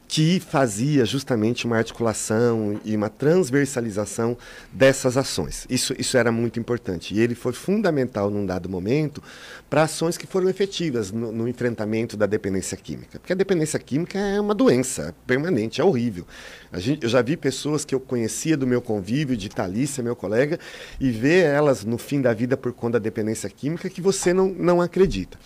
que 0.07 0.39
fazia 0.39 1.05
justamente 1.05 1.65
uma 1.65 1.77
articulação 1.77 2.79
e 2.85 2.95
uma 2.95 3.09
transversalização 3.09 4.37
dessas 4.71 5.17
ações. 5.17 5.65
Isso, 5.69 5.95
isso 5.97 6.17
era 6.17 6.31
muito 6.31 6.59
importante. 6.59 7.13
E 7.15 7.19
ele 7.19 7.33
foi 7.33 7.53
fundamental 7.53 8.29
num 8.29 8.45
dado 8.45 8.69
momento 8.69 9.21
para 9.69 9.83
ações 9.83 10.17
que 10.17 10.27
foram 10.27 10.47
efetivas 10.47 11.11
no, 11.11 11.31
no, 11.31 11.47
enfrentamento 11.47 12.15
da 12.15 12.25
dependência 12.25 12.77
química. 12.77 13.19
Porque 13.19 13.33
a 13.33 13.35
dependência 13.35 13.79
química 13.79 14.19
é 14.19 14.39
uma 14.39 14.53
doença 14.53 15.13
permanente, 15.25 15.81
é 15.81 15.83
horrível. 15.83 16.25
Gente, 16.73 17.03
eu 17.03 17.09
já 17.09 17.21
vi 17.21 17.35
pessoas 17.35 17.83
que 17.83 17.95
eu 17.95 17.99
conhecia 17.99 18.55
do 18.55 18.67
meu 18.67 18.81
convívio, 18.81 19.35
de 19.35 19.49
Thalícia, 19.49 20.03
meu 20.03 20.15
colega, 20.15 20.59
e 20.99 21.09
ver 21.09 21.45
elas 21.45 21.83
no 21.83 21.97
fim 21.97 22.21
da 22.21 22.33
vida 22.33 22.55
por 22.55 22.71
conta 22.73 22.99
da 22.99 23.03
dependência 23.03 23.49
química 23.49 23.89
que 23.89 24.01
você 24.01 24.33
não, 24.33 24.49
não 24.49 24.81
acredita. 24.81 25.37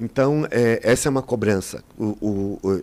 Então, 0.00 0.46
é, 0.50 0.80
essa 0.82 1.08
é 1.08 1.10
uma 1.10 1.22
cobrança. 1.22 1.84
O, 1.98 2.16
o, 2.20 2.82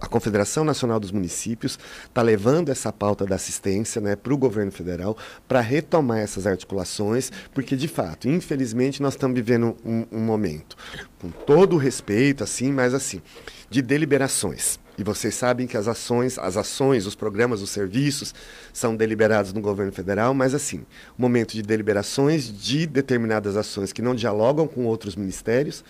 a 0.00 0.06
Confederação 0.06 0.64
Nacional 0.64 1.00
dos 1.00 1.10
Municípios 1.10 1.78
está 2.06 2.22
levando 2.22 2.68
essa 2.68 2.92
pauta 2.92 3.26
da 3.26 3.34
assistência 3.34 4.00
né, 4.00 4.14
para 4.14 4.32
o 4.32 4.38
governo 4.38 4.70
federal 4.70 5.16
para 5.46 5.60
retomar 5.60 6.18
essas 6.18 6.46
articulações, 6.46 7.32
porque 7.52 7.74
de 7.76 7.88
fato, 7.88 8.28
infelizmente, 8.28 9.02
nós 9.02 9.14
estamos 9.14 9.34
vivendo 9.34 9.76
um, 9.84 10.06
um 10.12 10.20
momento, 10.20 10.76
com 11.20 11.30
todo 11.30 11.74
o 11.74 11.78
respeito, 11.78 12.44
assim, 12.44 12.72
mas 12.72 12.94
assim, 12.94 13.20
de 13.68 13.82
deliberações. 13.82 14.78
E 14.98 15.04
vocês 15.04 15.32
sabem 15.36 15.68
que 15.68 15.76
as 15.76 15.86
ações, 15.86 16.38
as 16.38 16.56
ações, 16.56 17.06
os 17.06 17.14
programas, 17.14 17.62
os 17.62 17.70
serviços 17.70 18.34
são 18.72 18.96
deliberados 18.96 19.52
no 19.52 19.60
governo 19.60 19.92
federal, 19.92 20.34
mas 20.34 20.54
assim, 20.54 20.84
momento 21.16 21.52
de 21.52 21.62
deliberações 21.62 22.50
de 22.50 22.84
determinadas 22.84 23.56
ações 23.56 23.92
que 23.92 24.02
não 24.02 24.12
dialogam 24.12 24.66
com 24.66 24.86
outros 24.86 25.14
ministérios 25.14 25.84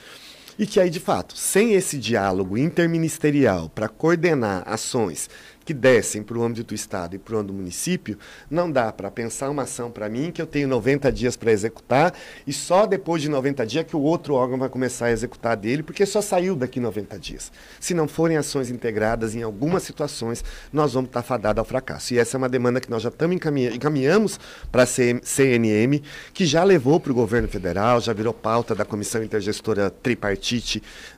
e 0.58 0.66
que 0.66 0.80
aí, 0.80 0.90
de 0.90 0.98
fato, 0.98 1.36
sem 1.36 1.74
esse 1.74 1.96
diálogo 1.96 2.58
interministerial 2.58 3.68
para 3.68 3.88
coordenar 3.88 4.64
ações 4.66 5.30
que 5.64 5.74
descem 5.74 6.22
para 6.22 6.38
o 6.38 6.42
âmbito 6.42 6.68
do 6.68 6.74
Estado 6.74 7.14
e 7.14 7.18
para 7.18 7.34
o 7.34 7.38
âmbito 7.38 7.52
do 7.52 7.58
município, 7.58 8.16
não 8.50 8.72
dá 8.72 8.90
para 8.90 9.10
pensar 9.10 9.50
uma 9.50 9.64
ação 9.64 9.90
para 9.90 10.08
mim 10.08 10.32
que 10.32 10.40
eu 10.40 10.46
tenho 10.46 10.66
90 10.66 11.12
dias 11.12 11.36
para 11.36 11.52
executar 11.52 12.14
e 12.46 12.54
só 12.54 12.86
depois 12.86 13.20
de 13.20 13.28
90 13.28 13.66
dias 13.66 13.84
que 13.84 13.94
o 13.94 14.00
outro 14.00 14.32
órgão 14.32 14.58
vai 14.58 14.70
começar 14.70 15.06
a 15.06 15.12
executar 15.12 15.58
dele, 15.58 15.82
porque 15.82 16.06
só 16.06 16.22
saiu 16.22 16.56
daqui 16.56 16.80
90 16.80 17.18
dias. 17.18 17.52
Se 17.78 17.92
não 17.92 18.08
forem 18.08 18.38
ações 18.38 18.70
integradas, 18.70 19.34
em 19.34 19.42
algumas 19.42 19.82
situações, 19.82 20.42
nós 20.72 20.94
vamos 20.94 21.10
estar 21.10 21.22
fadados 21.22 21.58
ao 21.58 21.66
fracasso. 21.66 22.14
E 22.14 22.18
essa 22.18 22.36
é 22.36 22.38
uma 22.38 22.48
demanda 22.48 22.80
que 22.80 22.90
nós 22.90 23.02
já 23.02 23.10
estamos 23.10 23.36
encaminha 23.36 23.74
encaminhamos 23.74 24.40
para 24.72 24.84
a 24.84 24.86
CNM, 24.86 26.02
que 26.32 26.46
já 26.46 26.64
levou 26.64 26.98
para 26.98 27.12
o 27.12 27.14
governo 27.14 27.46
federal, 27.46 28.00
já 28.00 28.14
virou 28.14 28.32
pauta 28.32 28.74
da 28.74 28.86
Comissão 28.86 29.22
Intergestora 29.22 29.90
Tripartite 29.90 30.47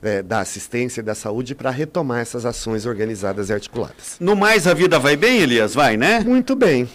eh, 0.03 0.21
da 0.21 0.39
Assistência 0.39 1.01
e 1.01 1.03
da 1.03 1.15
Saúde 1.15 1.55
para 1.55 1.69
retomar 1.69 2.19
essas 2.19 2.45
ações 2.45 2.85
organizadas 2.85 3.49
e 3.49 3.53
articuladas. 3.53 4.17
No 4.19 4.35
mais 4.35 4.67
a 4.67 4.73
vida 4.73 4.99
vai 4.99 5.15
bem, 5.15 5.39
Elias? 5.39 5.73
Vai, 5.73 5.97
né? 5.97 6.19
Muito 6.19 6.55
bem. 6.55 6.89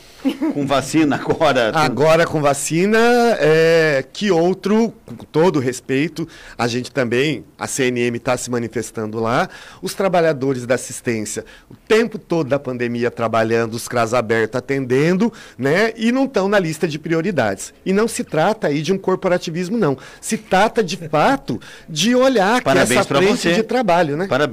Com 0.52 0.66
vacina 0.66 1.16
agora. 1.16 1.70
Agora 1.74 2.26
com 2.26 2.40
vacina, 2.40 2.98
é, 3.38 4.04
que 4.12 4.30
outro, 4.30 4.92
com 5.04 5.14
todo 5.16 5.60
respeito, 5.60 6.26
a 6.58 6.66
gente 6.66 6.90
também, 6.90 7.44
a 7.58 7.66
CNM 7.66 8.16
está 8.16 8.36
se 8.36 8.50
manifestando 8.50 9.20
lá, 9.20 9.48
os 9.80 9.94
trabalhadores 9.94 10.66
da 10.66 10.74
assistência, 10.74 11.44
o 11.70 11.76
tempo 11.76 12.18
todo 12.18 12.48
da 12.48 12.58
pandemia 12.58 13.10
trabalhando, 13.10 13.74
os 13.74 13.86
CRAS 13.86 14.14
abertos 14.14 14.58
atendendo, 14.58 15.32
né? 15.56 15.92
E 15.96 16.10
não 16.10 16.24
estão 16.24 16.48
na 16.48 16.58
lista 16.58 16.88
de 16.88 16.98
prioridades. 16.98 17.72
E 17.84 17.92
não 17.92 18.08
se 18.08 18.24
trata 18.24 18.68
aí 18.68 18.82
de 18.82 18.92
um 18.92 18.98
corporativismo, 18.98 19.76
não. 19.76 19.96
Se 20.20 20.36
trata, 20.36 20.82
de 20.82 20.96
fato, 20.96 21.60
de 21.88 22.14
olhar 22.26 22.62
Parabéns 22.62 23.00
essa 23.00 23.04
frente 23.04 23.36
você. 23.38 23.54
de 23.54 23.62
trabalho, 23.62 24.16
né? 24.16 24.26
Parabéns. 24.26 24.44